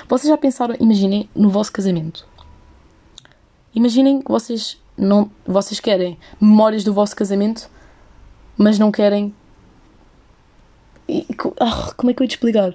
Vocês 0.09 0.29
já 0.29 0.37
pensaram, 0.37 0.75
imaginem 0.81 1.31
no 1.37 1.51
vosso 1.51 1.71
casamento. 1.71 2.27
Imaginem 3.73 4.21
que 4.21 4.29
vocês 4.29 4.77
não, 4.97 5.31
vocês 5.47 5.79
querem 5.79 6.19
memórias 6.41 6.83
do 6.83 6.93
vosso 6.93 7.15
casamento, 7.15 7.71
mas 8.57 8.77
não 8.77 8.91
querem. 8.91 9.33
Ah, 11.61 11.93
como 11.97 12.11
é 12.11 12.15
que 12.15 12.23
eu 12.23 12.25
ia 12.25 12.29
te 12.29 12.33
explicar? 12.33 12.75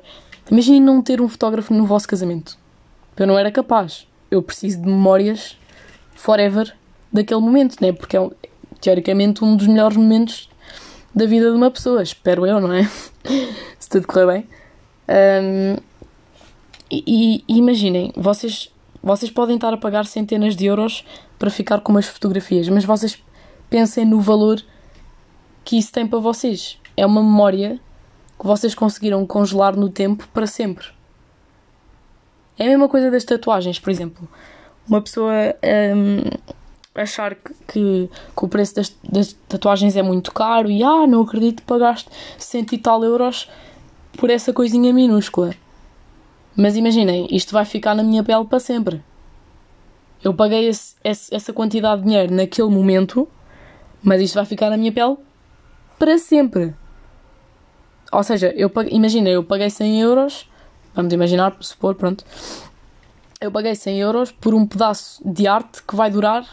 Imaginem 0.50 0.82
não 0.82 1.02
ter 1.02 1.22
um 1.22 1.28
fotógrafo 1.28 1.74
no 1.74 1.86
vosso 1.86 2.08
casamento. 2.08 2.58
Eu 3.18 3.28
não 3.28 3.38
era 3.38 3.52
capaz. 3.52 4.08
Eu 4.30 4.42
preciso 4.42 4.82
de 4.82 4.88
memórias 4.88 5.58
forever 6.16 6.76
daquele 7.12 7.40
momento, 7.40 7.78
né? 7.82 7.92
Porque 7.92 8.18
é 8.18 8.30
teoricamente, 8.82 9.44
um 9.44 9.56
dos 9.56 9.68
melhores 9.68 9.96
momentos 9.96 10.50
da 11.16 11.26
vida 11.26 11.50
de 11.50 11.56
uma 11.56 11.72
pessoa, 11.72 12.04
espero 12.04 12.46
eu, 12.46 12.60
não 12.60 12.74
é? 12.74 12.84
Se 13.80 13.90
tudo 13.90 14.08
correr 14.08 14.26
bem. 14.28 14.48
Um, 15.08 15.78
e, 16.92 17.44
e, 17.48 17.58
imaginem, 17.58 18.12
vocês, 18.16 18.70
vocês 19.02 19.32
podem 19.32 19.56
estar 19.56 19.74
a 19.74 19.78
pagar 19.78 20.06
centenas 20.06 20.56
de 20.56 20.66
euros 20.66 21.06
para 21.40 21.50
ficar 21.50 21.80
com 21.80 21.92
umas 21.92 22.08
fotografias, 22.08 22.68
mas 22.70 22.84
vocês 22.84 23.22
pensem 23.70 24.06
no 24.06 24.20
valor 24.20 24.62
que 25.64 25.78
isso 25.78 25.92
tem 25.92 26.06
para 26.06 26.20
vocês. 26.20 26.78
É 26.96 27.06
uma 27.06 27.24
memória 27.24 27.80
que 28.44 28.48
vocês 28.48 28.76
conseguiram 28.76 29.26
congelar 29.26 29.74
no 29.74 29.88
tempo 29.88 30.28
para 30.34 30.46
sempre. 30.46 30.88
É 32.60 32.66
a 32.66 32.68
mesma 32.68 32.90
coisa 32.90 33.10
das 33.10 33.24
tatuagens, 33.24 33.80
por 33.80 33.90
exemplo. 33.90 34.28
Uma 34.86 35.02
pessoa 35.02 35.32
um, 35.96 36.30
achar 36.94 37.36
que, 37.36 37.54
que, 37.66 38.10
que, 38.36 38.46
o 38.46 38.48
preço 38.50 38.76
das, 38.76 38.94
das, 39.02 39.32
tatuagens 39.48 39.96
é 39.96 40.02
muito 40.02 40.34
caro 40.34 40.70
e 40.70 40.84
ah, 40.84 41.08
não 41.08 41.22
acredito 41.22 41.62
que 41.62 41.66
pagaste 41.66 42.10
cento 42.38 42.74
e 42.74 42.78
tal 42.78 43.02
euros 43.02 43.50
por 44.18 44.30
essa 44.30 44.52
coisinha 44.52 44.92
minúscula. 44.92 45.56
Mas 46.54 46.76
imaginem, 46.76 47.30
isto 47.32 47.54
vai 47.54 47.64
ficar 47.64 47.96
na 47.96 48.04
minha 48.04 48.26
pele 48.26 48.44
para 48.44 48.60
sempre. 48.60 49.02
Eu 50.22 50.34
paguei 50.34 50.68
esse, 50.68 50.96
esse, 51.02 51.34
essa 51.34 51.54
quantidade 51.54 52.02
de 52.02 52.08
dinheiro 52.10 52.34
naquele 52.34 52.70
momento, 52.70 53.26
mas 54.04 54.22
isto 54.22 54.36
vai 54.36 54.46
ficar 54.46 54.70
na 54.70 54.76
minha 54.76 54.92
pele 54.92 55.16
para 55.98 56.18
sempre. 56.18 56.76
Ou 58.14 58.24
seja, 58.24 58.54
eu 58.56 58.70
paguei, 58.70 58.94
imagina, 58.96 59.28
eu 59.30 59.44
paguei 59.44 59.70
100 59.70 60.02
euros, 60.02 60.48
vamos 60.94 61.12
imaginar, 61.12 61.56
supor, 61.62 61.96
pronto. 61.96 62.24
Eu 63.42 63.52
paguei 63.52 63.74
100 63.74 64.00
euros 64.00 64.32
por 64.32 64.54
um 64.54 64.68
pedaço 64.68 65.20
de 65.26 65.48
arte 65.48 65.82
que 65.84 65.96
vai 65.96 66.12
durar. 66.12 66.46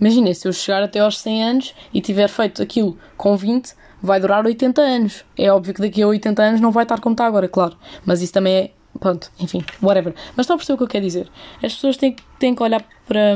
Imagina, 0.00 0.32
se 0.32 0.46
eu 0.46 0.52
chegar 0.52 0.82
até 0.82 1.00
aos 1.00 1.18
100 1.18 1.44
anos 1.44 1.74
e 1.92 2.00
tiver 2.00 2.28
feito 2.28 2.62
aquilo 2.62 2.96
com 3.16 3.36
20, 3.36 3.74
vai 4.00 4.20
durar 4.20 4.46
80 4.46 4.80
anos. 4.80 5.24
É 5.36 5.50
óbvio 5.52 5.74
que 5.74 5.80
daqui 5.80 6.02
a 6.02 6.06
80 6.06 6.40
anos 6.40 6.60
não 6.60 6.70
vai 6.70 6.84
estar 6.84 7.00
como 7.00 7.14
está 7.14 7.26
agora, 7.26 7.48
claro. 7.48 7.76
Mas 8.04 8.22
isso 8.22 8.32
também 8.32 8.54
é. 8.54 8.70
Pronto, 8.98 9.30
enfim, 9.40 9.64
whatever. 9.82 10.14
Mas 10.36 10.44
estão 10.44 10.54
a 10.54 10.58
perceber 10.58 10.74
o 10.74 10.78
que 10.78 10.84
eu 10.84 10.88
quero 10.88 11.04
dizer? 11.04 11.28
As 11.56 11.74
pessoas 11.74 11.96
têm, 11.96 12.14
têm 12.38 12.54
que 12.54 12.62
olhar 12.62 12.84
para, 13.06 13.34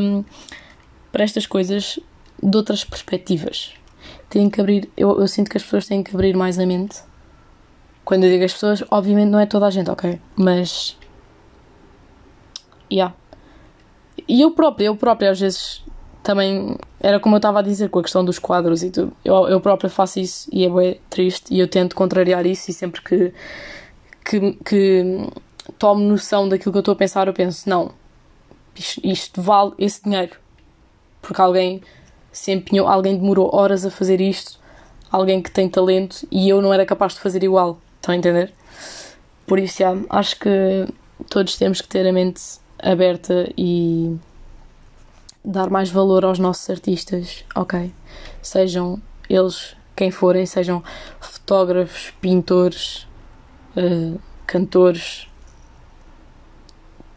para 1.11 1.25
estas 1.25 1.47
coisas 1.47 1.99
de 2.41 2.57
outras 2.57 2.85
perspectivas. 2.85 3.73
Têm 4.31 4.49
que 4.49 4.61
abrir. 4.61 4.89
Eu, 4.97 5.19
eu 5.19 5.27
sinto 5.27 5.51
que 5.51 5.57
as 5.57 5.63
pessoas 5.65 5.87
têm 5.87 6.03
que 6.03 6.15
abrir 6.15 6.37
mais 6.37 6.59
a 6.59 6.67
mente. 6.67 7.01
Quando 8.07 8.23
eu 8.23 8.31
digo 8.31 8.45
as 8.45 8.53
pessoas, 8.53 8.85
obviamente 8.89 9.31
não 9.31 9.41
é 9.41 9.47
toda 9.47 9.67
a 9.67 9.71
gente, 9.71 9.91
ok? 9.91 10.21
Mas. 10.37 10.97
Yeah. 12.91 13.13
E 14.29 14.41
eu 14.41 14.53
própria, 14.53 14.87
eu 14.87 14.97
própria 14.97 15.33
às 15.33 15.41
vezes 15.41 15.85
também 16.23 16.77
era 17.01 17.19
como 17.19 17.35
eu 17.35 17.39
estava 17.39 17.59
a 17.59 17.63
dizer 17.63 17.91
com 17.91 17.99
a 17.99 18.03
questão 18.03 18.25
dos 18.25 18.39
quadros 18.39 18.85
e 18.85 18.91
tudo. 18.93 19.13
Eu, 19.25 19.49
eu 19.49 19.61
própria 19.61 19.91
faço 19.91 20.21
isso 20.21 20.49
e 20.53 20.65
é 20.65 20.71
bem 20.71 21.01
triste 21.11 21.53
e 21.53 21.59
eu 21.59 21.67
tento 21.67 21.97
contrariar 21.97 22.47
isso 22.47 22.71
e 22.71 22.75
sempre 22.75 23.03
que, 23.03 23.35
que, 24.25 24.53
que 24.65 25.29
tomo 25.77 26.01
noção 26.01 26.49
daquilo 26.49 26.71
que 26.71 26.79
eu 26.79 26.81
estou 26.81 26.93
a 26.93 26.97
pensar, 26.97 27.27
eu 27.27 27.35
penso, 27.35 27.69
não, 27.69 27.91
isto, 28.77 29.01
isto, 29.05 29.43
vale 29.43 29.73
esse 29.81 30.05
dinheiro. 30.05 30.37
Porque 31.21 31.41
alguém 31.41 31.83
se 32.31 32.53
empenhou, 32.53 32.87
alguém 32.87 33.17
demorou 33.17 33.51
horas 33.53 33.85
a 33.85 33.91
fazer 33.91 34.21
isto, 34.21 34.61
alguém 35.11 35.43
que 35.43 35.51
tem 35.51 35.69
talento 35.69 36.25
e 36.31 36.49
eu 36.49 36.63
não 36.63 36.73
era 36.73 36.87
capaz 36.87 37.15
de 37.15 37.21
fazer 37.21 37.43
igual. 37.43 37.81
Estão 38.07 38.15
a 38.15 38.19
entender? 38.19 38.53
Por 39.49 39.59
isso, 39.59 39.79
já, 39.79 39.93
acho 40.11 40.39
que 40.39 40.87
todos 41.29 41.57
temos 41.57 41.81
que 41.81 41.89
ter 41.89 42.07
a 42.07 42.13
mente 42.13 42.41
aberta 42.79 43.53
e 43.59 44.17
dar 45.45 45.69
mais 45.71 45.91
valor 45.91 46.25
aos 46.25 46.39
nossos 46.39 46.71
artistas, 46.71 47.45
ok? 47.53 47.93
Sejam 48.41 49.03
eles 49.29 49.77
quem 49.97 50.13
forem, 50.13 50.47
sejam 50.47 50.85
fotógrafos, 51.19 52.13
pintores, 52.21 53.09
uh, 53.77 54.21
cantores, 54.47 55.29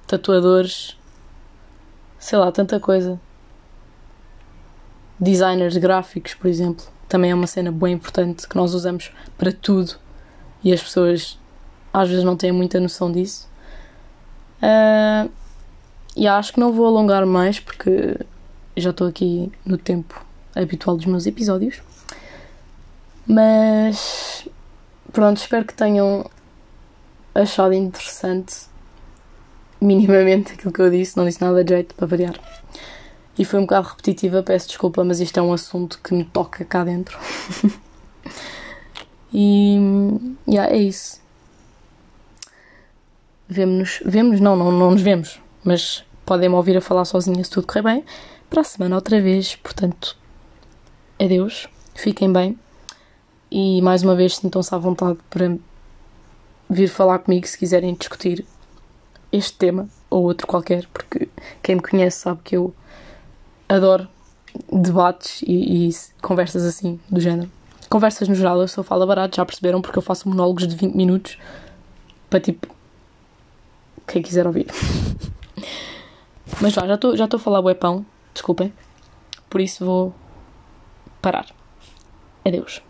tatuadores, 0.07 0.97
sei 2.17 2.39
lá, 2.39 2.51
tanta 2.51 2.79
coisa. 2.79 3.21
Designers 5.19 5.77
gráficos, 5.77 6.33
por 6.33 6.47
exemplo, 6.47 6.83
também 7.07 7.29
é 7.29 7.35
uma 7.35 7.45
cena 7.45 7.71
bem 7.71 7.93
importante 7.93 8.49
que 8.49 8.55
nós 8.55 8.73
usamos 8.73 9.11
para 9.37 9.51
tudo 9.51 10.08
e 10.63 10.73
as 10.73 10.81
pessoas 10.81 11.37
às 11.93 12.09
vezes 12.09 12.23
não 12.23 12.35
têm 12.35 12.51
muita 12.51 12.79
noção 12.79 13.11
disso. 13.11 13.49
Uh, 14.61 15.29
e 16.15 16.27
acho 16.27 16.53
que 16.53 16.59
não 16.59 16.73
vou 16.73 16.85
alongar 16.85 17.25
mais 17.25 17.59
porque 17.59 18.17
já 18.75 18.89
estou 18.89 19.07
aqui 19.07 19.51
no 19.65 19.77
tempo 19.77 20.25
habitual 20.55 20.97
dos 20.97 21.05
meus 21.05 21.25
episódios. 21.25 21.81
Mas 23.25 24.47
pronto, 25.11 25.37
espero 25.37 25.65
que 25.65 25.73
tenham 25.73 26.29
achado 27.33 27.73
interessante 27.73 28.67
minimamente 29.79 30.53
aquilo 30.53 30.73
que 30.73 30.81
eu 30.81 30.89
disse, 30.89 31.15
não 31.15 31.25
disse 31.25 31.41
nada 31.41 31.63
de 31.63 31.73
jeito 31.73 31.95
para 31.95 32.07
variar. 32.07 32.35
E 33.37 33.45
foi 33.45 33.59
um 33.59 33.63
bocado 33.63 33.87
repetitiva, 33.87 34.43
peço 34.43 34.67
desculpa, 34.67 35.03
mas 35.03 35.21
isto 35.21 35.39
é 35.39 35.41
um 35.41 35.53
assunto 35.53 35.99
que 36.03 36.13
me 36.13 36.25
toca 36.25 36.65
cá 36.65 36.83
dentro. 36.83 37.17
e 39.31 39.77
yeah, 40.49 40.73
é 40.73 40.77
isso. 40.77 41.21
Vemo-nos, 43.47 44.01
vemos, 44.05 44.39
não, 44.39 44.55
não, 44.55 44.71
não 44.71 44.91
nos 44.91 45.01
vemos, 45.01 45.39
mas 45.63 46.03
podem-me 46.25 46.55
ouvir 46.55 46.77
a 46.77 46.81
falar 46.81 47.05
sozinha 47.05 47.43
se 47.43 47.49
tudo 47.49 47.67
correr 47.67 47.81
bem. 47.81 48.05
Para 48.49 48.61
a 48.61 48.63
semana 48.63 48.95
outra 48.95 49.21
vez, 49.21 49.55
portanto, 49.55 50.17
adeus, 51.19 51.67
fiquem 51.95 52.31
bem 52.31 52.57
e 53.51 53.81
mais 53.81 54.03
uma 54.03 54.15
vez 54.15 54.35
sintam-se 54.35 54.73
à 54.73 54.77
vontade 54.77 55.17
para 55.29 55.57
vir 56.69 56.87
falar 56.87 57.19
comigo 57.19 57.47
se 57.47 57.57
quiserem 57.57 57.95
discutir 57.95 58.45
este 59.31 59.53
tema 59.57 59.87
ou 60.09 60.23
outro 60.23 60.47
qualquer, 60.47 60.87
porque 60.87 61.29
quem 61.61 61.75
me 61.75 61.81
conhece 61.81 62.19
sabe 62.19 62.41
que 62.43 62.55
eu 62.55 62.73
adoro 63.67 64.07
debates 64.71 65.41
e, 65.43 65.89
e 65.89 65.95
conversas 66.21 66.63
assim 66.63 66.99
do 67.09 67.19
género. 67.19 67.51
Conversas 67.89 68.27
no 68.27 68.35
geral, 68.35 68.61
eu 68.61 68.67
só 68.67 68.83
falo 68.83 69.07
barato, 69.07 69.35
já 69.35 69.45
perceberam, 69.45 69.81
porque 69.81 69.97
eu 69.97 70.03
faço 70.03 70.29
monólogos 70.29 70.67
de 70.67 70.75
20 70.75 70.95
minutos 70.95 71.37
para 72.29 72.39
tipo 72.39 72.67
quem 74.07 74.21
quiser 74.21 74.45
ouvir. 74.45 74.67
Mas 76.61 76.73
já 76.73 76.85
já 76.85 76.95
estou 76.95 77.15
já 77.15 77.27
a 77.31 77.39
falar 77.39 77.61
bué 77.61 77.73
pão, 77.73 78.05
desculpem. 78.33 78.71
Por 79.49 79.61
isso 79.61 79.85
vou 79.85 80.13
parar. 81.21 81.47
Adeus. 82.45 82.81